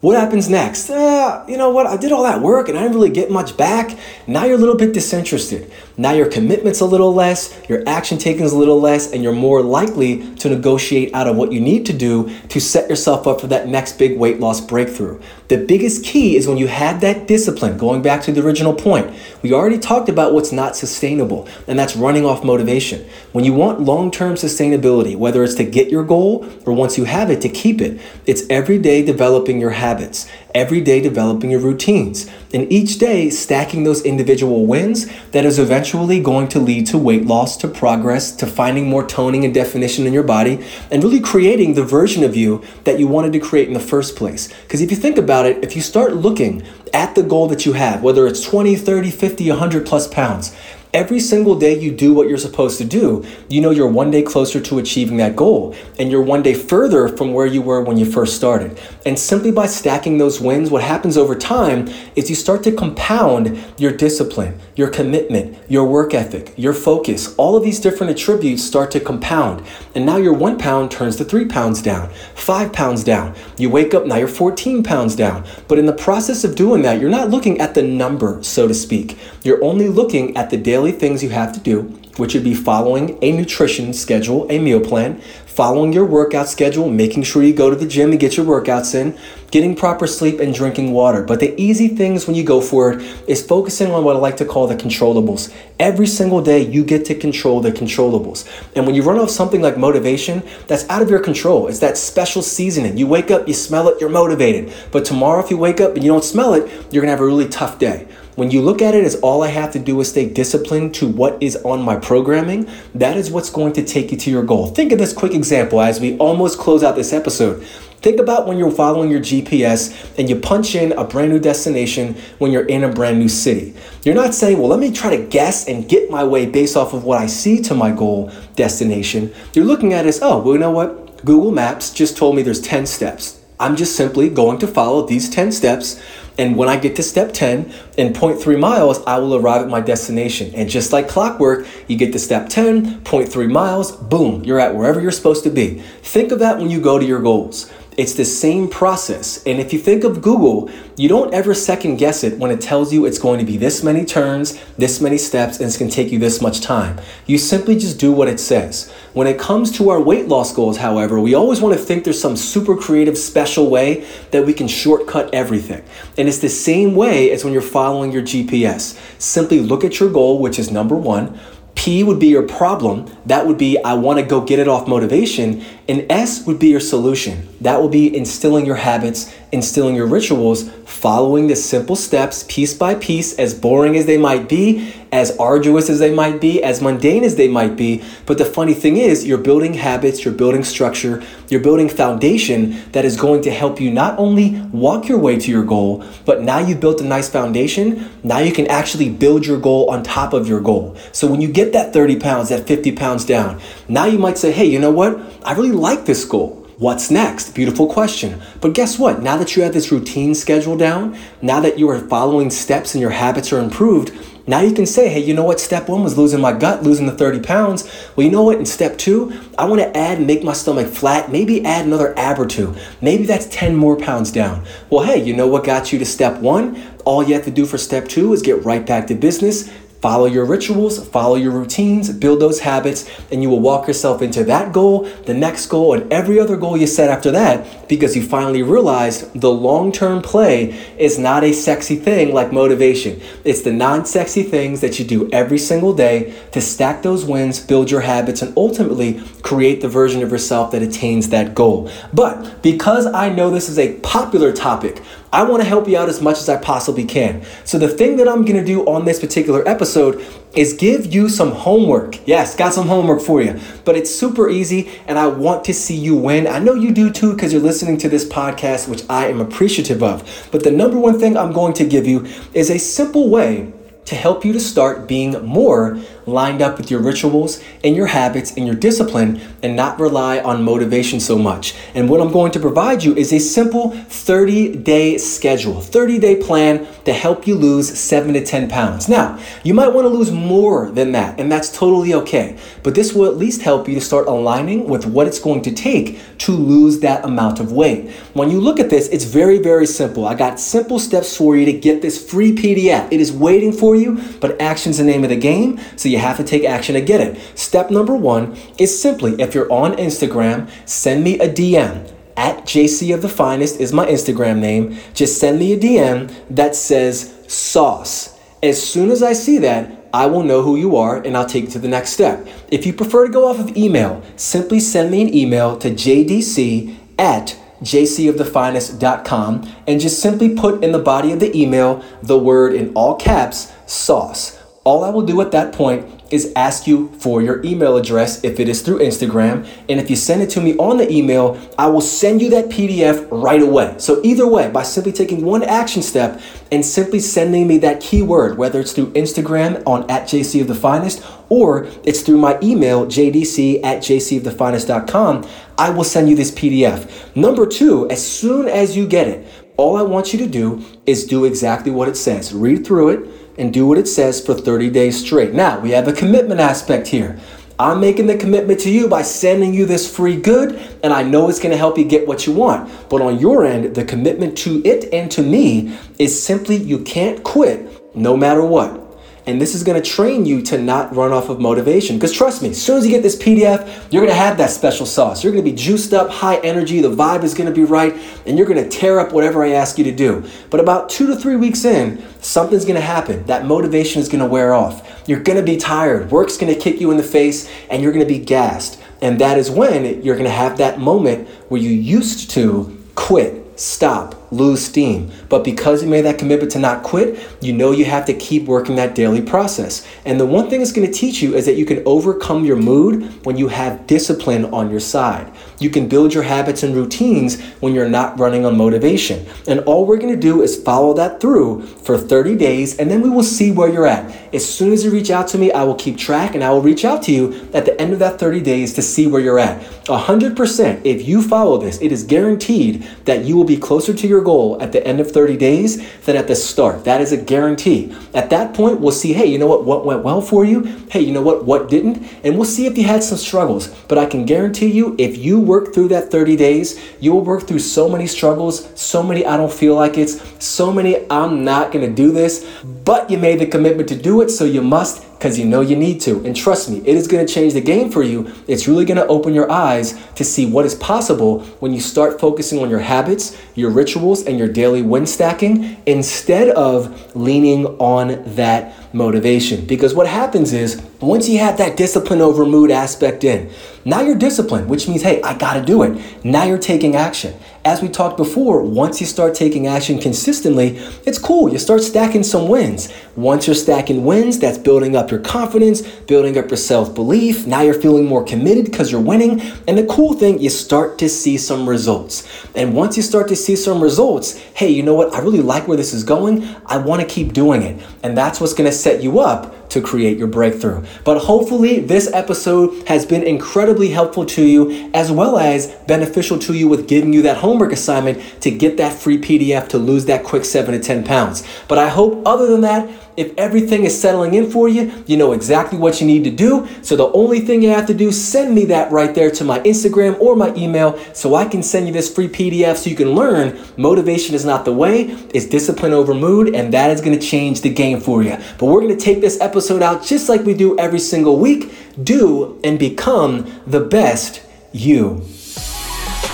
What 0.03 0.17
happens 0.17 0.49
next? 0.49 0.89
Uh, 0.89 1.45
you 1.47 1.55
know 1.55 1.69
what? 1.69 1.87
I 1.87 1.95
did 1.95 2.11
all 2.11 2.23
that 2.23 2.41
work 2.41 2.67
and 2.67 2.77
I 2.77 2.81
didn't 2.81 2.95
really 2.95 3.09
get 3.09 3.31
much 3.31 3.55
back. 3.55 3.97
Now 4.27 4.43
you're 4.43 4.57
a 4.57 4.59
little 4.59 4.75
bit 4.75 4.91
disinterested. 4.91 5.71
Now 5.95 6.13
your 6.13 6.27
commitment's 6.27 6.79
a 6.79 6.85
little 6.85 7.13
less, 7.13 7.55
your 7.69 7.83
action 7.87 8.17
taking 8.17 8.43
is 8.43 8.51
a 8.51 8.57
little 8.57 8.81
less, 8.81 9.11
and 9.11 9.21
you're 9.21 9.31
more 9.31 9.61
likely 9.61 10.35
to 10.37 10.49
negotiate 10.49 11.13
out 11.13 11.27
of 11.27 11.35
what 11.35 11.51
you 11.51 11.59
need 11.59 11.85
to 11.85 11.93
do 11.93 12.35
to 12.49 12.59
set 12.59 12.89
yourself 12.89 13.27
up 13.27 13.39
for 13.39 13.47
that 13.47 13.67
next 13.67 13.99
big 13.99 14.17
weight 14.17 14.39
loss 14.39 14.59
breakthrough. 14.59 15.21
The 15.49 15.57
biggest 15.57 16.03
key 16.03 16.35
is 16.35 16.47
when 16.47 16.57
you 16.57 16.65
have 16.65 17.01
that 17.01 17.27
discipline, 17.27 17.77
going 17.77 18.01
back 18.01 18.23
to 18.23 18.31
the 18.31 18.43
original 18.43 18.73
point. 18.73 19.13
We 19.43 19.53
already 19.53 19.77
talked 19.77 20.09
about 20.09 20.33
what's 20.33 20.51
not 20.51 20.75
sustainable, 20.75 21.47
and 21.67 21.77
that's 21.77 21.95
running 21.95 22.25
off 22.25 22.43
motivation. 22.43 23.07
When 23.31 23.45
you 23.45 23.53
want 23.53 23.79
long 23.79 24.09
term 24.09 24.33
sustainability, 24.33 25.15
whether 25.15 25.43
it's 25.43 25.53
to 25.55 25.63
get 25.63 25.89
your 25.89 26.03
goal 26.03 26.49
or 26.65 26.73
once 26.73 26.97
you 26.97 27.03
have 27.03 27.29
it, 27.29 27.39
to 27.41 27.49
keep 27.49 27.81
it, 27.81 28.01
it's 28.25 28.43
every 28.49 28.79
day 28.79 29.05
developing 29.05 29.61
your 29.61 29.71
habits, 29.71 30.27
every 30.55 30.81
day 30.81 31.01
developing 31.01 31.51
your 31.51 31.59
routines, 31.59 32.27
and 32.51 32.71
each 32.71 32.97
day 32.97 33.29
stacking 33.29 33.83
those 33.83 34.01
individual 34.03 34.65
wins 34.65 35.07
that 35.31 35.45
is 35.45 35.59
eventually 35.59 35.82
going 36.21 36.47
to 36.49 36.59
lead 36.59 36.87
to 36.87 36.97
weight 36.97 37.25
loss, 37.25 37.57
to 37.57 37.67
progress, 37.67 38.31
to 38.35 38.47
finding 38.47 38.87
more 38.87 39.05
toning 39.05 39.45
and 39.45 39.53
definition 39.53 40.07
in 40.07 40.13
your 40.13 40.23
body, 40.23 40.63
and 40.91 41.03
really 41.03 41.19
creating 41.19 41.73
the 41.73 41.83
version 41.83 42.23
of 42.23 42.35
you 42.35 42.63
that 42.83 42.99
you 42.99 43.07
wanted 43.07 43.33
to 43.33 43.39
create 43.39 43.67
in 43.67 43.73
the 43.73 43.79
first 43.79 44.15
place. 44.15 44.47
Because 44.63 44.81
if 44.81 44.91
you 44.91 44.97
think 44.97 45.17
about 45.17 45.45
it, 45.45 45.63
if 45.63 45.75
you 45.75 45.81
start 45.81 46.15
looking 46.15 46.63
at 46.93 47.15
the 47.15 47.23
goal 47.23 47.47
that 47.47 47.65
you 47.65 47.73
have, 47.73 48.03
whether 48.03 48.27
it's 48.27 48.43
20, 48.43 48.75
30, 48.75 49.11
50, 49.11 49.49
100 49.49 49.85
plus 49.85 50.07
pounds, 50.07 50.55
every 50.93 51.19
single 51.19 51.57
day 51.57 51.77
you 51.77 51.91
do 51.91 52.13
what 52.13 52.29
you're 52.29 52.37
supposed 52.37 52.77
to 52.77 52.85
do, 52.85 53.25
you 53.49 53.59
know 53.59 53.71
you're 53.71 53.87
one 53.87 54.11
day 54.11 54.21
closer 54.21 54.61
to 54.61 54.77
achieving 54.77 55.17
that 55.17 55.35
goal. 55.35 55.75
And 55.97 56.11
you're 56.11 56.21
one 56.21 56.43
day 56.43 56.53
further 56.53 57.07
from 57.07 57.33
where 57.33 57.47
you 57.47 57.61
were 57.61 57.81
when 57.81 57.97
you 57.97 58.05
first 58.05 58.35
started. 58.35 58.79
And 59.05 59.17
simply 59.17 59.51
by 59.51 59.65
stacking 59.65 60.17
those 60.17 60.39
wins, 60.39 60.69
what 60.69 60.83
happens 60.83 61.17
over 61.17 61.35
time 61.35 61.89
is 62.15 62.29
you 62.29 62.35
start 62.35 62.63
to 62.63 62.71
compound 62.71 63.63
your 63.77 63.91
discipline, 63.91 64.59
your 64.75 64.89
commitment, 64.89 65.57
your 65.69 65.85
work 65.85 66.13
ethic, 66.13 66.53
your 66.57 66.73
focus. 66.73 67.33
All 67.35 67.57
of 67.57 67.63
these 67.63 67.79
different 67.79 68.11
attributes 68.11 68.63
start 68.63 68.91
to 68.91 68.99
compound. 68.99 69.65
And 69.95 70.05
now 70.05 70.17
your 70.17 70.33
one 70.33 70.57
pound 70.59 70.91
turns 70.91 71.15
to 71.17 71.25
three 71.25 71.45
pounds 71.45 71.81
down, 71.81 72.09
five 72.35 72.71
pounds 72.71 73.03
down. 73.03 73.35
You 73.57 73.69
wake 73.69 73.93
up, 73.93 74.05
now 74.05 74.17
you're 74.17 74.27
14 74.27 74.83
pounds 74.83 75.15
down. 75.15 75.45
But 75.67 75.79
in 75.79 75.85
the 75.87 75.93
process 75.93 76.43
of 76.43 76.55
doing 76.55 76.83
that, 76.83 77.01
you're 77.01 77.09
not 77.09 77.29
looking 77.29 77.59
at 77.59 77.73
the 77.73 77.81
number, 77.81 78.41
so 78.43 78.67
to 78.67 78.73
speak. 78.73 79.17
You're 79.43 79.63
only 79.63 79.89
looking 79.89 80.35
at 80.37 80.49
the 80.49 80.57
daily 80.57 80.82
daily 80.83 80.99
things 80.99 81.23
you 81.23 81.29
have 81.29 81.53
to 81.53 81.61
do, 81.61 81.83
which 82.17 82.33
would 82.33 82.43
be 82.43 82.53
following 82.53 83.17
a 83.21 83.31
nutrition 83.31 83.93
schedule, 83.93 84.45
a 84.51 84.59
meal 84.59 84.81
plan, 84.81 85.17
following 85.45 85.93
your 85.93 86.03
workout 86.03 86.49
schedule, 86.49 86.89
making 86.89 87.23
sure 87.23 87.41
you 87.41 87.53
go 87.53 87.69
to 87.69 87.75
the 87.77 87.87
gym 87.87 88.11
and 88.11 88.19
get 88.19 88.35
your 88.35 88.45
workouts 88.45 88.93
in, 88.93 89.17
getting 89.49 89.75
proper 89.75 90.05
sleep, 90.05 90.41
and 90.41 90.53
drinking 90.53 90.91
water. 90.91 91.23
But 91.23 91.39
the 91.39 91.59
easy 91.61 91.87
things 91.87 92.27
when 92.27 92.35
you 92.35 92.43
go 92.43 92.59
for 92.59 92.91
it 92.91 93.29
is 93.29 93.45
focusing 93.45 93.91
on 93.91 94.03
what 94.03 94.17
I 94.17 94.19
like 94.19 94.35
to 94.37 94.45
call 94.45 94.67
the 94.67 94.75
controllables. 94.75 95.55
Every 95.79 96.07
single 96.07 96.41
day, 96.41 96.59
you 96.59 96.83
get 96.83 97.05
to 97.05 97.15
control 97.15 97.61
the 97.61 97.71
controllables. 97.71 98.45
And 98.75 98.85
when 98.85 98.93
you 98.93 99.03
run 99.03 99.19
off 99.19 99.29
something 99.29 99.61
like 99.61 99.77
motivation, 99.77 100.43
that's 100.67 100.89
out 100.89 101.01
of 101.01 101.09
your 101.09 101.21
control. 101.21 101.69
It's 101.69 101.79
that 101.79 101.97
special 101.97 102.41
seasoning. 102.41 102.97
You 102.97 103.07
wake 103.07 103.31
up, 103.31 103.47
you 103.47 103.53
smell 103.53 103.87
it, 103.87 104.01
you're 104.01 104.09
motivated. 104.09 104.73
But 104.91 105.05
tomorrow, 105.05 105.41
if 105.41 105.49
you 105.49 105.57
wake 105.57 105.79
up 105.79 105.95
and 105.95 106.03
you 106.03 106.11
don't 106.11 106.25
smell 106.25 106.53
it, 106.55 106.69
you're 106.91 107.01
gonna 107.01 107.11
have 107.11 107.21
a 107.21 107.25
really 107.25 107.47
tough 107.47 107.79
day. 107.79 108.07
When 108.35 108.49
you 108.49 108.63
look 108.63 108.81
at 108.81 108.95
it 108.95 109.03
as 109.03 109.15
all 109.21 109.43
I 109.43 109.49
have 109.49 109.71
to 109.73 109.79
do 109.79 109.99
is 110.01 110.09
stay 110.09 110.27
disciplined 110.27 110.95
to 110.95 111.07
what 111.07 111.41
is 111.41 111.55
on 111.57 111.83
my 111.83 111.97
programming, 111.97 112.67
that 112.95 113.15
is 113.15 113.29
what's 113.29 113.51
going 113.51 113.73
to 113.73 113.83
take 113.83 114.11
you 114.11 114.17
to 114.17 114.31
your 114.31 114.41
goal. 114.41 114.67
Think 114.67 114.91
of 114.91 114.97
this 114.97 115.13
quick 115.13 115.33
example 115.33 115.79
as 115.79 115.99
we 115.99 116.17
almost 116.17 116.57
close 116.57 116.83
out 116.83 116.95
this 116.95 117.13
episode. 117.13 117.63
Think 118.01 118.19
about 118.19 118.47
when 118.47 118.57
you're 118.57 118.71
following 118.71 119.11
your 119.11 119.19
GPS 119.21 120.17
and 120.17 120.27
you 120.27 120.35
punch 120.35 120.73
in 120.73 120.93
a 120.93 121.03
brand 121.03 121.31
new 121.31 121.39
destination 121.39 122.15
when 122.39 122.51
you're 122.51 122.65
in 122.65 122.83
a 122.83 122.89
brand 122.89 123.19
new 123.19 123.29
city. 123.29 123.75
You're 124.03 124.15
not 124.15 124.33
saying, 124.33 124.57
well, 124.57 124.67
let 124.67 124.79
me 124.79 124.91
try 124.91 125.15
to 125.15 125.23
guess 125.27 125.67
and 125.67 125.87
get 125.87 126.09
my 126.09 126.23
way 126.23 126.47
based 126.47 126.75
off 126.75 126.93
of 126.93 127.03
what 127.03 127.21
I 127.21 127.27
see 127.27 127.61
to 127.61 127.75
my 127.75 127.91
goal 127.91 128.31
destination. 128.55 129.31
You're 129.53 129.65
looking 129.65 129.93
at 129.93 130.05
it 130.05 130.09
as, 130.09 130.21
oh, 130.23 130.39
well, 130.39 130.53
you 130.53 130.59
know 130.59 130.71
what? 130.71 131.23
Google 131.23 131.51
Maps 131.51 131.93
just 131.93 132.17
told 132.17 132.35
me 132.35 132.41
there's 132.41 132.61
10 132.61 132.87
steps. 132.87 133.39
I'm 133.59 133.75
just 133.75 133.95
simply 133.95 134.27
going 134.27 134.57
to 134.57 134.67
follow 134.67 135.05
these 135.05 135.29
10 135.29 135.51
steps 135.51 136.01
and 136.37 136.55
when 136.55 136.67
I 136.67 136.77
get 136.77 136.95
to 136.95 137.03
step 137.03 137.31
10, 137.33 137.71
in 137.97 138.13
0.3 138.13 138.59
miles, 138.59 139.03
I 139.05 139.19
will 139.19 139.35
arrive 139.35 139.61
at 139.61 139.69
my 139.69 139.81
destination. 139.81 140.53
And 140.55 140.67
just 140.69 140.91
like 140.91 141.07
clockwork, 141.07 141.67
you 141.87 141.95
get 141.95 142.11
to 142.13 142.19
step 142.19 142.49
10, 142.49 143.01
0.3 143.01 143.51
miles, 143.51 143.91
boom, 143.91 144.43
you're 144.43 144.59
at 144.59 144.75
wherever 144.75 144.99
you're 144.99 145.11
supposed 145.11 145.43
to 145.43 145.51
be. 145.51 145.79
Think 146.01 146.31
of 146.31 146.39
that 146.39 146.57
when 146.57 146.69
you 146.69 146.81
go 146.81 146.97
to 146.97 147.05
your 147.05 147.21
goals. 147.21 147.71
It's 147.95 148.13
the 148.13 148.25
same 148.25 148.69
process. 148.69 149.43
And 149.45 149.59
if 149.59 149.71
you 149.71 149.79
think 149.79 150.03
of 150.03 150.21
Google, 150.21 150.69
you 150.97 151.07
don't 151.07 151.33
ever 151.33 151.53
second 151.53 151.97
guess 151.97 152.23
it 152.23 152.39
when 152.39 152.49
it 152.49 152.61
tells 152.61 152.91
you 152.91 153.05
it's 153.05 153.19
going 153.19 153.39
to 153.39 153.45
be 153.45 153.57
this 153.57 153.83
many 153.83 154.03
turns, 154.03 154.59
this 154.77 154.99
many 154.99 155.17
steps, 155.17 155.57
and 155.57 155.67
it's 155.67 155.77
going 155.77 155.89
to 155.89 155.95
take 155.95 156.11
you 156.11 156.17
this 156.17 156.41
much 156.41 156.61
time. 156.61 156.99
You 157.27 157.37
simply 157.37 157.75
just 157.75 157.99
do 157.99 158.11
what 158.11 158.27
it 158.27 158.39
says. 158.39 158.91
When 159.13 159.27
it 159.27 159.39
comes 159.39 159.71
to 159.77 159.89
our 159.89 160.01
weight 160.01 160.27
loss 160.27 160.53
goals, 160.53 160.77
however, 160.77 161.19
we 161.19 161.35
always 161.35 161.61
want 161.61 161.77
to 161.77 161.83
think 161.83 162.03
there's 162.03 162.19
some 162.19 162.35
super 162.35 162.75
creative, 162.75 163.17
special 163.17 163.69
way 163.69 164.07
that 164.31 164.45
we 164.45 164.53
can 164.53 164.67
shortcut 164.67 165.33
everything. 165.33 165.83
And 166.17 166.27
it's 166.27 166.39
the 166.39 166.49
same 166.49 166.95
way 166.95 167.31
as 167.31 167.43
when 167.43 167.53
you're 167.53 167.61
following 167.61 168.11
your 168.11 168.23
GPS. 168.23 168.99
Simply 169.21 169.59
look 169.59 169.83
at 169.83 169.99
your 169.99 170.11
goal, 170.11 170.39
which 170.39 170.57
is 170.57 170.71
number 170.71 170.95
one. 170.95 171.39
P 171.83 172.01
would 172.01 172.17
be 172.17 172.27
your 172.27 172.43
problem. 172.43 173.13
That 173.25 173.45
would 173.45 173.57
be, 173.57 173.77
I 173.83 173.95
want 173.95 174.17
to 174.17 174.25
go 174.25 174.39
get 174.39 174.57
it 174.57 174.69
off 174.69 174.87
motivation. 174.87 175.65
And 175.89 176.09
S 176.09 176.45
would 176.45 176.57
be 176.57 176.69
your 176.69 176.79
solution. 176.79 177.49
That 177.59 177.81
will 177.81 177.89
be 177.89 178.15
instilling 178.15 178.65
your 178.65 178.77
habits, 178.77 179.35
instilling 179.53 179.95
your 179.95 180.07
rituals, 180.07 180.69
following 180.85 181.47
the 181.47 181.55
simple 181.55 181.95
steps 181.95 182.43
piece 182.49 182.73
by 182.73 182.95
piece, 182.95 183.37
as 183.37 183.53
boring 183.53 183.95
as 183.95 184.07
they 184.07 184.17
might 184.17 184.49
be, 184.49 184.93
as 185.11 185.37
arduous 185.37 185.91
as 185.91 185.99
they 185.99 186.11
might 186.11 186.41
be, 186.41 186.63
as 186.63 186.81
mundane 186.81 187.23
as 187.23 187.35
they 187.35 187.47
might 187.47 187.75
be. 187.75 188.03
But 188.25 188.39
the 188.39 188.45
funny 188.45 188.73
thing 188.73 188.97
is, 188.97 189.25
you're 189.25 189.37
building 189.37 189.75
habits, 189.75 190.25
you're 190.25 190.33
building 190.33 190.63
structure, 190.63 191.23
you're 191.49 191.61
building 191.61 191.87
foundation 191.87 192.81
that 192.93 193.05
is 193.05 193.15
going 193.15 193.43
to 193.43 193.51
help 193.51 193.79
you 193.79 193.91
not 193.91 194.17
only 194.17 194.59
walk 194.71 195.07
your 195.07 195.19
way 195.19 195.37
to 195.37 195.51
your 195.51 195.63
goal, 195.63 196.03
but 196.25 196.41
now 196.41 196.57
you've 196.57 196.79
built 196.79 196.99
a 196.99 197.05
nice 197.05 197.29
foundation. 197.29 198.09
Now 198.23 198.39
you 198.39 198.51
can 198.51 198.65
actually 198.67 199.09
build 199.09 199.45
your 199.45 199.59
goal 199.59 199.87
on 199.91 200.01
top 200.01 200.33
of 200.33 200.47
your 200.47 200.61
goal. 200.61 200.97
So 201.11 201.27
when 201.27 201.41
you 201.41 201.47
get 201.47 201.73
that 201.73 201.93
30 201.93 202.19
pounds, 202.19 202.49
that 202.49 202.67
50 202.67 202.93
pounds 202.93 203.23
down, 203.23 203.61
now 203.87 204.05
you 204.05 204.17
might 204.17 204.39
say, 204.39 204.51
hey, 204.51 204.65
you 204.65 204.79
know 204.79 204.91
what? 204.91 205.19
I 205.45 205.53
really 205.53 205.71
like 205.71 206.05
this 206.05 206.25
goal. 206.25 206.62
What's 206.79 207.11
next? 207.11 207.53
Beautiful 207.53 207.85
question. 207.85 208.41
But 208.59 208.73
guess 208.73 208.97
what? 208.97 209.21
Now 209.21 209.37
that 209.37 209.55
you 209.55 209.61
have 209.61 209.73
this 209.73 209.91
routine 209.91 210.33
schedule 210.33 210.75
down, 210.75 211.15
now 211.39 211.59
that 211.59 211.77
you 211.77 211.87
are 211.89 211.99
following 211.99 212.49
steps 212.49 212.95
and 212.95 213.01
your 213.01 213.11
habits 213.11 213.53
are 213.53 213.59
improved, 213.59 214.11
now 214.47 214.59
you 214.59 214.73
can 214.73 214.87
say, 214.87 215.07
hey, 215.07 215.19
you 215.19 215.35
know 215.35 215.43
what? 215.43 215.59
Step 215.59 215.87
one 215.87 216.03
was 216.03 216.17
losing 216.17 216.41
my 216.41 216.51
gut, 216.51 216.81
losing 216.81 217.05
the 217.05 217.11
30 217.11 217.41
pounds. 217.41 217.83
Well, 218.15 218.25
you 218.25 218.31
know 218.31 218.41
what? 218.41 218.57
In 218.57 218.65
step 218.65 218.97
two, 218.97 219.39
I 219.57 219.65
want 219.65 219.81
to 219.81 219.95
add 219.95 220.19
make 220.19 220.43
my 220.43 220.53
stomach 220.53 220.87
flat, 220.87 221.31
maybe 221.31 221.63
add 221.63 221.85
another 221.85 222.17
ab 222.17 222.39
or 222.39 222.47
two. 222.47 222.75
Maybe 223.01 223.25
that's 223.25 223.45
10 223.45 223.75
more 223.75 223.95
pounds 223.95 224.31
down. 224.31 224.65
Well, 224.89 225.05
hey, 225.05 225.23
you 225.23 225.35
know 225.35 225.47
what 225.47 225.63
got 225.63 225.93
you 225.93 225.99
to 225.99 226.05
step 226.05 226.39
one? 226.41 226.81
All 227.05 227.23
you 227.23 227.35
have 227.35 227.45
to 227.45 227.51
do 227.51 227.67
for 227.67 227.77
step 227.77 228.07
two 228.07 228.33
is 228.33 228.41
get 228.41 228.65
right 228.65 228.85
back 228.85 229.07
to 229.07 229.15
business, 229.15 229.69
Follow 230.03 230.25
your 230.25 230.43
rituals, 230.43 231.07
follow 231.07 231.35
your 231.35 231.53
routines, 231.53 232.11
build 232.11 232.41
those 232.41 232.59
habits, 232.59 233.09
and 233.31 233.41
you 233.41 233.49
will 233.49 233.61
walk 233.61 233.87
yourself 233.87 234.21
into 234.21 234.43
that 234.43 234.73
goal, 234.73 235.05
the 235.27 235.33
next 235.33 235.67
goal, 235.67 235.93
and 235.93 236.11
every 236.11 236.41
other 236.41 236.57
goal 236.57 236.75
you 236.75 236.87
set 236.87 237.09
after 237.09 237.31
that 237.31 237.87
because 237.87 238.13
you 238.13 238.21
finally 238.21 238.61
realized 238.61 239.39
the 239.39 239.49
long 239.49 239.93
term 239.93 240.21
play 240.21 240.77
is 240.97 241.17
not 241.17 241.45
a 241.45 241.53
sexy 241.53 241.95
thing 241.95 242.33
like 242.33 242.51
motivation. 242.51 243.21
It's 243.45 243.61
the 243.61 243.71
non 243.71 244.05
sexy 244.05 244.43
things 244.43 244.81
that 244.81 244.99
you 244.99 245.05
do 245.05 245.29
every 245.31 245.57
single 245.57 245.93
day 245.93 246.33
to 246.51 246.59
stack 246.59 247.01
those 247.01 247.23
wins, 247.23 247.61
build 247.61 247.89
your 247.89 248.01
habits, 248.01 248.41
and 248.41 248.51
ultimately 248.57 249.21
create 249.41 249.79
the 249.79 249.87
version 249.87 250.21
of 250.21 250.31
yourself 250.31 250.71
that 250.71 250.81
attains 250.81 251.29
that 251.29 251.55
goal. 251.55 251.89
But 252.11 252.61
because 252.61 253.05
I 253.05 253.29
know 253.29 253.49
this 253.49 253.69
is 253.69 253.79
a 253.79 253.93
popular 253.99 254.51
topic, 254.51 255.01
I 255.33 255.41
want 255.41 255.63
to 255.63 255.67
help 255.67 255.87
you 255.87 255.97
out 255.97 256.09
as 256.09 256.21
much 256.21 256.37
as 256.37 256.47
I 256.47 256.57
possibly 256.57 257.05
can. 257.05 257.43
So, 257.65 257.79
the 257.79 257.87
thing 257.87 258.17
that 258.17 258.27
I'm 258.29 258.45
going 258.45 258.55
to 258.55 258.63
do 258.63 258.85
on 258.85 259.03
this 259.03 259.19
particular 259.19 259.67
episode 259.67 260.23
is 260.55 260.73
give 260.73 261.11
you 261.11 261.27
some 261.27 261.51
homework. 261.51 262.25
Yes, 262.27 262.55
got 262.55 262.71
some 262.73 262.87
homework 262.87 263.19
for 263.19 263.41
you, 263.41 263.59
but 263.83 263.97
it's 263.97 264.13
super 264.13 264.47
easy 264.47 264.91
and 265.07 265.17
I 265.17 265.25
want 265.25 265.65
to 265.65 265.73
see 265.73 265.95
you 265.95 266.15
win. 266.15 266.45
I 266.45 266.59
know 266.59 266.75
you 266.75 266.93
do 266.93 267.11
too 267.11 267.33
because 267.33 267.51
you're 267.51 267.63
listening 267.63 267.97
to 267.97 268.09
this 268.09 268.29
podcast, 268.29 268.87
which 268.87 269.03
I 269.09 269.25
am 269.25 269.41
appreciative 269.41 270.03
of. 270.03 270.47
But 270.51 270.63
the 270.63 270.69
number 270.69 270.99
one 270.99 271.19
thing 271.19 271.35
I'm 271.35 271.51
going 271.51 271.73
to 271.73 271.83
give 271.83 272.05
you 272.05 272.27
is 272.53 272.69
a 272.69 272.77
simple 272.77 273.29
way 273.29 273.73
to 274.05 274.15
help 274.15 274.43
you 274.43 274.53
to 274.53 274.59
start 274.59 275.07
being 275.07 275.45
more 275.45 275.97
lined 276.25 276.61
up 276.61 276.77
with 276.77 276.89
your 276.89 277.01
rituals 277.01 277.61
and 277.83 277.95
your 277.95 278.07
habits 278.07 278.55
and 278.55 278.65
your 278.65 278.75
discipline 278.75 279.41
and 279.61 279.75
not 279.75 279.99
rely 279.99 280.39
on 280.39 280.63
motivation 280.63 281.19
so 281.19 281.37
much. 281.37 281.75
And 281.93 282.09
what 282.09 282.21
I'm 282.21 282.31
going 282.31 282.51
to 282.53 282.59
provide 282.59 283.03
you 283.03 283.15
is 283.15 283.33
a 283.33 283.39
simple 283.39 283.91
30 283.91 284.77
day 284.77 285.17
schedule, 285.17 285.81
30 285.81 286.19
day 286.19 286.35
plan 286.35 286.87
to 287.05 287.13
help 287.13 287.47
you 287.47 287.55
lose 287.55 287.97
7 287.97 288.33
to 288.33 288.45
10 288.45 288.69
pounds. 288.69 289.09
Now, 289.09 289.39
you 289.63 289.73
might 289.73 289.89
want 289.89 290.05
to 290.05 290.09
lose 290.09 290.31
more 290.31 290.89
than 290.91 291.11
that, 291.13 291.39
and 291.39 291.51
that's 291.51 291.71
totally 291.71 292.13
okay. 292.13 292.57
But 292.81 292.95
this 292.95 293.13
will 293.13 293.25
at 293.25 293.37
least 293.37 293.61
help 293.61 293.87
you 293.87 293.95
to 293.95 294.01
start 294.01 294.27
aligning 294.27 294.87
with 294.87 295.05
what 295.05 295.27
it's 295.27 295.39
going 295.39 295.61
to 295.63 295.71
take 295.71 296.19
to 296.39 296.51
lose 296.51 296.99
that 296.99 297.25
amount 297.25 297.59
of 297.59 297.71
weight. 297.71 298.09
When 298.33 298.49
you 298.49 298.59
look 298.59 298.79
at 298.79 298.89
this, 298.89 299.07
it's 299.09 299.25
very, 299.25 299.57
very 299.57 299.85
simple. 299.85 300.25
I 300.25 300.35
got 300.35 300.59
simple 300.59 300.99
steps 300.99 301.35
for 301.35 301.55
you 301.55 301.65
to 301.65 301.73
get 301.73 302.01
this 302.01 302.29
free 302.29 302.53
PDF. 302.53 303.11
It 303.11 303.19
is 303.19 303.31
waiting 303.31 303.71
for 303.71 303.92
you, 303.95 304.21
but 304.39 304.59
action's 304.61 304.97
the 304.97 305.03
name 305.03 305.23
of 305.23 305.29
the 305.29 305.35
game. 305.35 305.79
So 305.95 306.09
you 306.09 306.17
have 306.17 306.37
to 306.37 306.43
take 306.43 306.63
action 306.63 306.95
to 306.95 307.01
get 307.01 307.21
it. 307.21 307.39
Step 307.57 307.91
number 307.91 308.15
one 308.15 308.57
is 308.77 308.99
simply 308.99 309.41
if 309.41 309.53
you're 309.53 309.71
on 309.71 309.95
Instagram, 309.97 310.69
send 310.87 311.23
me 311.23 311.39
a 311.39 311.51
DM. 311.51 312.11
At 312.35 312.65
JC 312.65 313.13
of 313.13 313.21
the 313.21 313.29
Finest 313.29 313.79
is 313.79 313.93
my 313.93 314.07
Instagram 314.07 314.59
name. 314.59 314.97
Just 315.13 315.39
send 315.39 315.59
me 315.59 315.73
a 315.73 315.77
DM 315.77 316.33
that 316.49 316.75
says 316.75 317.33
sauce. 317.47 318.39
As 318.63 318.81
soon 318.81 319.11
as 319.11 319.21
I 319.21 319.33
see 319.33 319.59
that, 319.59 319.91
I 320.13 320.27
will 320.27 320.43
know 320.43 320.61
who 320.61 320.75
you 320.75 320.95
are 320.95 321.17
and 321.17 321.35
I'll 321.35 321.45
take 321.45 321.65
you 321.65 321.69
to 321.71 321.79
the 321.79 321.87
next 321.87 322.11
step. 322.11 322.47
If 322.69 322.85
you 322.85 322.93
prefer 322.93 323.25
to 323.27 323.33
go 323.33 323.47
off 323.47 323.59
of 323.59 323.75
email, 323.75 324.23
simply 324.35 324.79
send 324.79 325.11
me 325.11 325.21
an 325.23 325.33
email 325.33 325.75
to 325.77 325.89
jdc 325.89 326.95
at 327.17 327.57
jcofthefinest.com 327.83 329.71
and 329.87 329.99
just 329.99 330.19
simply 330.21 330.55
put 330.55 330.83
in 330.83 330.91
the 330.91 330.99
body 330.99 331.31
of 331.31 331.39
the 331.39 331.55
email 331.57 332.03
the 332.21 332.37
word 332.37 332.73
in 332.73 332.93
all 332.93 333.15
caps 333.15 333.71
sauce. 333.85 334.59
All 334.83 335.03
I 335.03 335.09
will 335.09 335.25
do 335.25 335.39
at 335.41 335.51
that 335.51 335.73
point 335.73 336.22
is 336.33 336.51
ask 336.55 336.87
you 336.87 337.09
for 337.19 337.43
your 337.43 337.63
email 337.63 337.95
address 337.95 338.43
if 338.43 338.59
it 338.59 338.67
is 338.67 338.81
through 338.81 338.99
Instagram. 338.99 339.67
And 339.87 339.99
if 339.99 340.09
you 340.09 340.15
send 340.15 340.41
it 340.41 340.49
to 340.51 340.61
me 340.61 340.75
on 340.77 340.97
the 340.97 341.09
email, 341.11 341.59
I 341.77 341.87
will 341.87 342.01
send 342.01 342.41
you 342.41 342.49
that 342.49 342.69
PDF 342.69 343.27
right 343.31 343.61
away. 343.61 343.93
So, 343.99 344.19
either 344.23 344.47
way, 344.47 344.71
by 344.71 344.81
simply 344.81 345.11
taking 345.11 345.45
one 345.45 345.61
action 345.61 346.01
step 346.01 346.41
and 346.71 346.83
simply 346.83 347.19
sending 347.19 347.67
me 347.67 347.77
that 347.79 348.01
keyword, 348.01 348.57
whether 348.57 348.79
it's 348.79 348.93
through 348.93 349.11
Instagram 349.13 349.83
on 349.85 350.09
at 350.09 350.23
JC 350.23 350.59
of 350.59 350.67
the 350.67 350.75
Finest 350.75 351.23
or 351.49 351.87
it's 352.03 352.21
through 352.21 352.39
my 352.39 352.57
email, 352.63 353.05
jdc 353.05 353.83
at 353.83 353.99
jcofthefinest.com, 353.99 355.47
I 355.77 355.91
will 355.91 356.03
send 356.03 356.29
you 356.29 356.35
this 356.35 356.49
PDF. 356.49 357.35
Number 357.35 357.67
two, 357.67 358.09
as 358.09 358.25
soon 358.25 358.67
as 358.67 358.97
you 358.97 359.05
get 359.07 359.27
it, 359.27 359.47
all 359.77 359.97
I 359.97 360.01
want 360.01 360.33
you 360.33 360.39
to 360.39 360.47
do 360.47 360.83
is 361.05 361.25
do 361.25 361.45
exactly 361.45 361.91
what 361.91 362.07
it 362.07 362.17
says. 362.17 362.53
Read 362.53 362.85
through 362.85 363.09
it 363.09 363.42
and 363.57 363.73
do 363.73 363.85
what 363.85 363.97
it 363.97 364.07
says 364.07 364.43
for 364.43 364.53
30 364.53 364.89
days 364.89 365.23
straight. 365.23 365.53
Now, 365.53 365.79
we 365.79 365.91
have 365.91 366.07
a 366.07 366.13
commitment 366.13 366.59
aspect 366.59 367.07
here. 367.07 367.39
I'm 367.79 367.99
making 367.99 368.27
the 368.27 368.37
commitment 368.37 368.79
to 368.81 368.91
you 368.91 369.07
by 369.07 369.23
sending 369.23 369.73
you 369.73 369.85
this 369.85 370.13
free 370.15 370.39
good, 370.39 370.79
and 371.03 371.11
I 371.11 371.23
know 371.23 371.49
it's 371.49 371.59
to 371.71 371.77
help 371.77 371.97
you 371.97 372.05
get 372.05 372.27
what 372.27 372.45
you 372.45 372.53
want. 372.53 373.09
But 373.09 373.21
on 373.21 373.39
your 373.39 373.65
end, 373.65 373.95
the 373.95 374.05
commitment 374.05 374.57
to 374.59 374.81
it 374.85 375.11
and 375.11 375.29
to 375.31 375.41
me 375.41 375.97
is 376.19 376.41
simply 376.41 376.75
you 376.75 376.99
can't 376.99 377.43
quit 377.43 378.15
no 378.15 378.37
matter 378.37 378.63
what. 378.63 379.02
And 379.45 379.59
this 379.59 379.75
is 379.75 379.83
going 379.83 380.01
to 380.01 380.09
train 380.09 380.45
you 380.45 380.61
to 380.63 380.77
not 380.77 381.13
run 381.13 381.31
off 381.31 381.49
of 381.49 381.59
motivation. 381.59 382.15
Because 382.15 382.31
trust 382.31 382.61
me, 382.61 382.69
as 382.69 382.81
soon 382.81 382.97
as 382.97 383.05
you 383.05 383.11
get 383.11 383.23
this 383.23 383.35
PDF, 383.35 383.85
you're 384.09 384.21
going 384.21 384.33
to 384.33 384.41
have 384.41 384.57
that 384.57 384.69
special 384.69 385.05
sauce. 385.05 385.43
You're 385.43 385.51
going 385.51 385.63
to 385.63 385.69
be 385.69 385.75
juiced 385.75 386.13
up, 386.13 386.29
high 386.29 386.57
energy, 386.57 387.01
the 387.01 387.13
vibe 387.13 387.43
is 387.43 387.53
going 387.53 387.67
to 387.67 387.75
be 387.75 387.83
right, 387.83 388.15
and 388.45 388.57
you're 388.57 388.67
going 388.67 388.81
to 388.81 388.89
tear 388.89 389.19
up 389.19 389.33
whatever 389.33 389.63
I 389.63 389.71
ask 389.71 389.97
you 389.97 390.03
to 390.05 390.11
do. 390.11 390.45
But 390.69 390.79
about 390.79 391.09
two 391.09 391.27
to 391.27 391.35
three 391.35 391.57
weeks 391.57 391.83
in, 391.83 392.23
something's 392.39 392.85
going 392.85 392.95
to 392.95 393.01
happen. 393.01 393.43
That 393.45 393.65
motivation 393.65 394.21
is 394.21 394.29
going 394.29 394.39
to 394.39 394.49
wear 394.49 394.73
off. 394.73 395.23
You're 395.27 395.41
going 395.41 395.57
to 395.57 395.63
be 395.63 395.77
tired. 395.77 396.31
Work's 396.31 396.57
going 396.57 396.73
to 396.73 396.79
kick 396.79 397.01
you 397.01 397.11
in 397.11 397.17
the 397.17 397.23
face, 397.23 397.69
and 397.89 398.01
you're 398.01 398.13
going 398.13 398.25
to 398.25 398.33
be 398.33 398.39
gassed. 398.39 399.01
And 399.21 399.39
that 399.39 399.57
is 399.57 399.69
when 399.69 400.23
you're 400.23 400.35
going 400.35 400.49
to 400.49 400.51
have 400.51 400.77
that 400.77 400.99
moment 400.99 401.47
where 401.69 401.81
you 401.81 401.89
used 401.89 402.51
to 402.51 402.97
quit 403.15 403.79
stop, 403.79 404.35
lose 404.53 404.85
steam. 404.85 405.31
But 405.49 405.63
because 405.63 406.03
you 406.03 406.09
made 406.09 406.21
that 406.21 406.39
commitment 406.39 406.71
to 406.73 406.79
not 406.79 407.03
quit, 407.03 407.39
you 407.61 407.73
know 407.73 407.91
you 407.91 408.05
have 408.05 408.25
to 408.25 408.33
keep 408.33 408.65
working 408.65 408.95
that 408.95 409.15
daily 409.15 409.41
process. 409.41 410.07
And 410.25 410.39
the 410.39 410.45
one 410.45 410.69
thing 410.69 410.81
it's 410.81 410.91
going 410.91 411.07
to 411.07 411.13
teach 411.13 411.41
you 411.41 411.55
is 411.55 411.65
that 411.65 411.75
you 411.75 411.85
can 411.85 412.03
overcome 412.05 412.65
your 412.65 412.75
mood 412.75 413.45
when 413.45 413.57
you 413.57 413.67
have 413.67 414.07
discipline 414.07 414.65
on 414.65 414.89
your 414.89 414.99
side. 414.99 415.51
You 415.79 415.89
can 415.89 416.07
build 416.07 416.33
your 416.33 416.43
habits 416.43 416.83
and 416.83 416.95
routines 416.95 417.61
when 417.81 417.93
you're 417.93 418.09
not 418.09 418.39
running 418.39 418.65
on 418.65 418.77
motivation. 418.77 419.45
And 419.67 419.81
all 419.81 420.05
we're 420.05 420.17
going 420.17 420.33
to 420.33 420.39
do 420.39 420.61
is 420.61 420.81
follow 420.81 421.13
that 421.15 421.41
through 421.41 421.81
for 421.81 422.17
30 422.17 422.55
days, 422.55 422.99
and 422.99 423.09
then 423.09 423.21
we 423.21 423.29
will 423.29 423.43
see 423.43 423.71
where 423.71 423.89
you're 423.89 424.07
at. 424.07 424.53
As 424.53 424.67
soon 424.67 424.93
as 424.93 425.03
you 425.03 425.11
reach 425.11 425.31
out 425.31 425.47
to 425.49 425.57
me, 425.57 425.71
I 425.71 425.83
will 425.83 425.95
keep 425.95 426.17
track 426.17 426.55
and 426.55 426.63
I 426.63 426.69
will 426.69 426.81
reach 426.81 427.03
out 427.03 427.23
to 427.23 427.31
you 427.31 427.69
at 427.73 427.85
the 427.85 427.99
end 427.99 428.13
of 428.13 428.19
that 428.19 428.39
30 428.39 428.61
days 428.61 428.93
to 428.93 429.01
see 429.01 429.27
where 429.27 429.41
you're 429.41 429.59
at. 429.59 429.81
100%, 430.05 431.01
if 431.05 431.27
you 431.27 431.41
follow 431.41 431.77
this, 431.77 431.99
it 432.01 432.11
is 432.11 432.23
guaranteed 432.23 433.03
that 433.25 433.45
you 433.45 433.55
will 433.55 433.63
be 433.63 433.77
closer 433.77 434.13
to 434.13 434.27
your 434.27 434.41
goal 434.43 434.81
at 434.81 434.91
the 434.91 435.05
end 435.05 435.19
of 435.19 435.31
30 435.31 435.57
days 435.57 436.07
than 436.21 436.35
at 436.35 436.47
the 436.47 436.55
start. 436.55 437.05
That 437.05 437.21
is 437.21 437.31
a 437.31 437.37
guarantee. 437.37 438.15
At 438.33 438.49
that 438.51 438.73
point, 438.73 438.99
we'll 438.99 439.11
see, 439.11 439.33
hey, 439.33 439.45
you 439.45 439.57
know 439.57 439.67
what, 439.67 439.85
what 439.85 440.05
went 440.05 440.23
well 440.23 440.41
for 440.41 440.65
you? 440.65 440.83
Hey, 441.09 441.21
you 441.21 441.31
know 441.31 441.41
what, 441.41 441.65
what 441.65 441.89
didn't? 441.89 442.23
And 442.43 442.55
we'll 442.55 442.65
see 442.65 442.85
if 442.85 442.97
you 442.97 443.03
had 443.03 443.23
some 443.23 443.37
struggles. 443.37 443.87
But 444.07 444.17
I 444.17 444.25
can 444.25 444.45
guarantee 444.45 444.91
you, 444.91 445.15
if 445.17 445.37
you 445.37 445.59
work 445.59 445.93
through 445.93 446.09
that 446.09 446.29
30 446.29 446.55
days, 446.55 446.99
you 447.19 447.31
will 447.33 447.43
work 447.43 447.67
through 447.67 447.79
so 447.79 448.09
many 448.09 448.27
struggles, 448.27 448.89
so 448.99 449.23
many 449.23 449.45
I 449.45 449.57
don't 449.57 449.71
feel 449.71 449.95
like 449.95 450.17
it's, 450.17 450.41
so 450.63 450.91
many 450.91 451.29
I'm 451.29 451.63
not 451.63 451.91
gonna 451.91 452.09
do 452.09 452.31
this, 452.31 452.69
but 452.83 453.29
you 453.29 453.37
made 453.37 453.59
the 453.59 453.65
commitment 453.65 454.09
to 454.09 454.15
do 454.15 454.41
it, 454.41 454.49
so 454.49 454.65
you 454.65 454.81
must 454.81 455.23
because 455.43 455.59
you 455.59 455.65
know 455.65 455.81
you 455.81 455.97
need 455.97 456.21
to. 456.21 456.41
And 456.45 456.55
trust 456.55 456.89
me, 456.89 456.99
it 456.99 457.17
is 457.17 457.27
going 457.27 457.45
to 457.45 457.53
change 457.53 457.73
the 457.73 457.81
game 457.81 458.09
for 458.09 458.23
you. 458.23 458.49
It's 458.65 458.87
really 458.87 459.03
going 459.03 459.17
to 459.17 459.27
open 459.27 459.53
your 459.53 459.69
eyes 459.69 460.17
to 460.35 460.43
see 460.45 460.65
what 460.65 460.85
is 460.85 460.95
possible 460.95 461.59
when 461.81 461.91
you 461.91 461.99
start 461.99 462.39
focusing 462.39 462.79
on 462.79 462.89
your 462.89 463.01
habits, 463.01 463.57
your 463.75 463.89
rituals, 463.89 464.45
and 464.45 464.57
your 464.57 464.69
daily 464.69 465.01
win 465.01 465.25
stacking 465.25 466.01
instead 466.05 466.69
of 466.69 467.35
leaning 467.35 467.87
on 467.97 468.55
that 468.55 469.13
motivation. 469.13 469.85
Because 469.85 470.15
what 470.15 470.27
happens 470.27 470.71
is 470.71 471.01
once 471.19 471.49
you 471.49 471.59
have 471.59 471.77
that 471.77 471.97
discipline 471.97 472.39
over 472.39 472.65
mood 472.65 472.89
aspect 472.89 473.43
in, 473.43 473.69
now 474.05 474.21
you're 474.21 474.37
disciplined, 474.37 474.87
which 474.87 475.09
means, 475.09 475.23
hey, 475.23 475.41
I 475.41 475.57
got 475.57 475.73
to 475.73 475.83
do 475.83 476.03
it. 476.03 476.45
Now 476.45 476.63
you're 476.63 476.77
taking 476.77 477.17
action 477.17 477.53
as 477.85 478.01
we 478.01 478.07
talked 478.07 478.37
before, 478.37 478.81
once 478.81 479.19
you 479.19 479.27
start 479.27 479.55
taking 479.55 479.87
action 479.87 480.17
consistently, 480.17 480.97
it's 481.25 481.37
cool. 481.37 481.69
You 481.69 481.77
start 481.77 482.01
stacking 482.01 482.43
some 482.43 482.69
wins. 482.69 483.13
Once 483.35 483.67
you're 483.67 483.75
stacking 483.75 484.23
wins, 484.23 484.57
that's 484.57 484.77
building 484.77 485.17
up 485.17 485.29
your 485.29 485.41
confidence, 485.41 486.01
building 486.01 486.57
up 486.57 486.69
your 486.69 486.77
self 486.77 487.13
belief. 487.13 487.67
Now 487.67 487.81
you're 487.81 487.93
feeling 487.99 488.25
more 488.25 488.43
committed 488.43 488.85
because 488.85 489.11
you're 489.11 489.19
winning. 489.19 489.59
And 489.87 489.97
the 489.97 490.05
cool 490.05 490.33
thing, 490.33 490.59
you 490.59 490.69
start 490.69 491.17
to 491.19 491.27
see 491.27 491.57
some 491.57 491.87
results. 491.87 492.47
And 492.73 492.95
once 492.95 493.17
you 493.17 493.23
start 493.23 493.49
to 493.49 493.55
see 493.55 493.75
some 493.75 494.01
results, 494.01 494.57
hey, 494.75 494.89
you 494.89 495.03
know 495.03 495.15
what? 495.15 495.33
I 495.33 495.39
really 495.39 495.61
like 495.61 495.87
where 495.87 495.97
this 495.97 496.13
is 496.13 496.23
going. 496.23 496.63
I 496.85 496.97
want 496.97 497.21
to 497.21 497.27
keep 497.27 497.51
doing 497.51 497.81
it. 497.81 498.01
And 498.23 498.37
that's 498.37 498.61
what's 498.61 498.73
going 498.73 498.89
to 498.89 498.95
set 498.95 499.21
you 499.21 499.39
up 499.39 499.82
to 499.93 500.01
create 500.01 500.37
your 500.37 500.47
breakthrough. 500.47 501.03
But 501.23 501.39
hopefully, 501.39 501.99
this 501.99 502.31
episode 502.33 503.07
has 503.07 503.25
been 503.25 503.43
incredibly 503.43 504.09
helpful 504.09 504.45
to 504.47 504.65
you 504.65 505.09
as 505.13 505.31
well 505.31 505.57
as 505.57 505.87
beneficial 506.07 506.59
to 506.59 506.73
you 506.73 506.87
with 506.87 507.07
giving 507.07 507.33
you 507.33 507.41
that 507.43 507.57
homework 507.57 507.93
assignment 507.93 508.61
to 508.61 508.71
get 508.71 508.97
that 508.97 509.13
free 509.13 509.37
PDF 509.37 509.87
to 509.89 509.97
lose 509.97 510.25
that 510.25 510.43
quick 510.43 510.65
7 510.65 510.93
to 510.93 510.99
10 510.99 511.23
pounds. 511.23 511.63
But 511.87 511.97
I 511.97 512.09
hope, 512.09 512.45
other 512.45 512.67
than 512.67 512.81
that, 512.81 513.09
if 513.37 513.53
everything 513.57 514.03
is 514.03 514.19
settling 514.19 514.53
in 514.53 514.69
for 514.69 514.87
you, 514.87 515.23
you 515.25 515.37
know 515.37 515.53
exactly 515.53 515.97
what 515.97 516.21
you 516.21 516.27
need 516.27 516.43
to 516.43 516.51
do. 516.51 516.87
So 517.01 517.15
the 517.15 517.31
only 517.31 517.59
thing 517.59 517.81
you 517.81 517.89
have 517.89 518.05
to 518.07 518.13
do, 518.13 518.31
send 518.31 518.73
me 518.73 518.85
that 518.85 519.11
right 519.11 519.33
there 519.33 519.51
to 519.51 519.63
my 519.63 519.79
Instagram 519.81 520.39
or 520.39 520.55
my 520.55 520.73
email 520.75 521.17
so 521.33 521.55
I 521.55 521.65
can 521.65 521.83
send 521.83 522.07
you 522.07 522.13
this 522.13 522.33
free 522.33 522.47
PDF 522.47 522.97
so 522.97 523.09
you 523.09 523.15
can 523.15 523.33
learn 523.33 523.79
motivation 523.97 524.55
is 524.55 524.65
not 524.65 524.85
the 524.85 524.93
way, 524.93 525.23
it's 525.53 525.65
discipline 525.65 526.13
over 526.13 526.33
mood, 526.33 526.75
and 526.75 526.93
that 526.93 527.11
is 527.11 527.21
going 527.21 527.37
to 527.37 527.45
change 527.45 527.81
the 527.81 527.93
game 527.93 528.19
for 528.19 528.43
you. 528.43 528.57
But 528.77 528.85
we're 528.85 529.01
going 529.01 529.17
to 529.17 529.23
take 529.23 529.41
this 529.41 529.59
episode 529.61 530.01
out 530.01 530.23
just 530.23 530.49
like 530.49 530.61
we 530.63 530.73
do 530.73 530.97
every 530.99 531.19
single 531.19 531.57
week. 531.57 531.93
Do 532.23 532.79
and 532.83 532.99
become 532.99 533.81
the 533.87 534.01
best 534.01 534.61
you. 534.91 535.43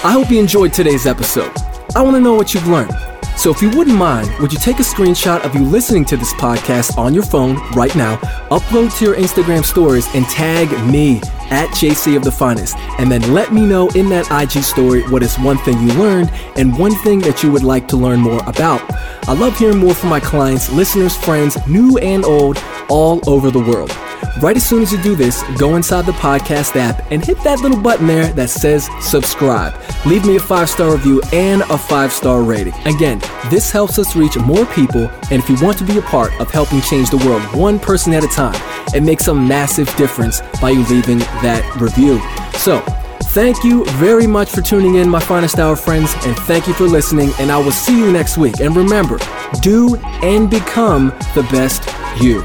I 0.01 0.13
hope 0.13 0.31
you 0.31 0.39
enjoyed 0.39 0.73
today's 0.73 1.05
episode. 1.05 1.51
I 1.95 2.01
want 2.01 2.15
to 2.15 2.21
know 2.21 2.35
what 2.35 2.53
you've 2.53 2.67
learned. 2.67 3.08
So 3.39 3.51
if 3.51 3.61
you 3.61 3.69
wouldn't 3.69 3.97
mind, 3.97 4.37
would 4.41 4.51
you 4.51 4.59
take 4.59 4.79
a 4.79 4.83
screenshot 4.83 5.45
of 5.45 5.55
you 5.55 5.61
listening 5.61 6.03
to 6.07 6.17
this 6.17 6.33
podcast 6.33 6.97
on 6.97 7.13
your 7.13 7.23
phone 7.23 7.55
right 7.71 7.95
now, 7.95 8.17
upload 8.51 8.93
to 8.97 9.05
your 9.05 9.15
Instagram 9.15 9.63
stories, 9.63 10.13
and 10.13 10.25
tag 10.25 10.69
me 10.91 11.21
at 11.51 11.69
JC 11.69 12.15
of 12.15 12.23
the 12.23 12.31
Finest, 12.31 12.77
and 12.99 13.11
then 13.11 13.33
let 13.33 13.53
me 13.53 13.65
know 13.65 13.89
in 13.89 14.09
that 14.09 14.29
IG 14.31 14.63
story 14.63 15.01
what 15.09 15.23
is 15.23 15.37
one 15.39 15.57
thing 15.59 15.79
you 15.79 15.93
learned 15.93 16.31
and 16.55 16.77
one 16.77 16.93
thing 17.03 17.19
that 17.19 17.43
you 17.43 17.51
would 17.51 17.63
like 17.63 17.87
to 17.89 17.97
learn 17.97 18.19
more 18.19 18.41
about. 18.47 18.81
I 19.27 19.33
love 19.33 19.57
hearing 19.57 19.77
more 19.77 19.93
from 19.93 20.09
my 20.09 20.19
clients, 20.19 20.71
listeners, 20.71 21.15
friends, 21.15 21.57
new 21.67 21.97
and 21.99 22.25
old, 22.25 22.63
all 22.89 23.21
over 23.29 23.51
the 23.51 23.59
world. 23.59 23.95
Right 24.41 24.55
as 24.55 24.65
soon 24.65 24.81
as 24.81 24.91
you 24.91 25.01
do 25.01 25.15
this, 25.15 25.43
go 25.57 25.75
inside 25.75 26.05
the 26.05 26.13
podcast 26.13 26.75
app 26.75 27.11
and 27.11 27.23
hit 27.23 27.41
that 27.43 27.59
little 27.59 27.79
button 27.79 28.07
there 28.07 28.27
that 28.33 28.49
says 28.49 28.89
subscribe. 29.01 29.73
Leave 30.05 30.25
me 30.25 30.37
a 30.37 30.39
five 30.39 30.69
star 30.69 30.91
review 30.93 31.21
and 31.33 31.61
a 31.63 31.77
five 31.77 32.11
star 32.11 32.41
rating. 32.41 32.73
Again, 32.85 33.19
this 33.49 33.69
helps 33.69 33.99
us 33.99 34.15
reach 34.15 34.37
more 34.37 34.65
people, 34.67 35.09
and 35.29 35.43
if 35.43 35.49
you 35.49 35.57
want 35.61 35.77
to 35.79 35.83
be 35.83 35.97
a 35.97 36.01
part 36.03 36.31
of 36.39 36.49
helping 36.51 36.81
change 36.81 37.09
the 37.09 37.17
world 37.17 37.41
one 37.53 37.79
person 37.79 38.13
at 38.13 38.23
a 38.23 38.27
time, 38.27 38.59
it 38.93 39.03
makes 39.03 39.27
a 39.27 39.33
massive 39.33 39.93
difference 39.95 40.41
by 40.61 40.69
you 40.69 40.85
leaving 40.85 41.19
that 41.41 41.63
review. 41.79 42.19
So, 42.59 42.83
Thank 43.31 43.63
you 43.63 43.85
very 43.91 44.25
much 44.25 44.49
for 44.49 44.61
tuning 44.61 44.95
in, 44.95 45.07
my 45.07 45.19
finest 45.19 45.59
hour 45.59 45.75
friends, 45.75 46.11
and 46.25 46.35
thank 46.35 46.65
you 46.65 46.73
for 46.73 46.85
listening. 46.85 47.29
And 47.37 47.51
I 47.51 47.59
will 47.59 47.71
see 47.71 47.95
you 47.95 48.11
next 48.11 48.39
week. 48.39 48.59
And 48.59 48.75
remember, 48.75 49.19
do 49.61 49.97
and 50.23 50.49
become 50.49 51.09
the 51.35 51.47
best 51.51 51.87
you. 52.19 52.41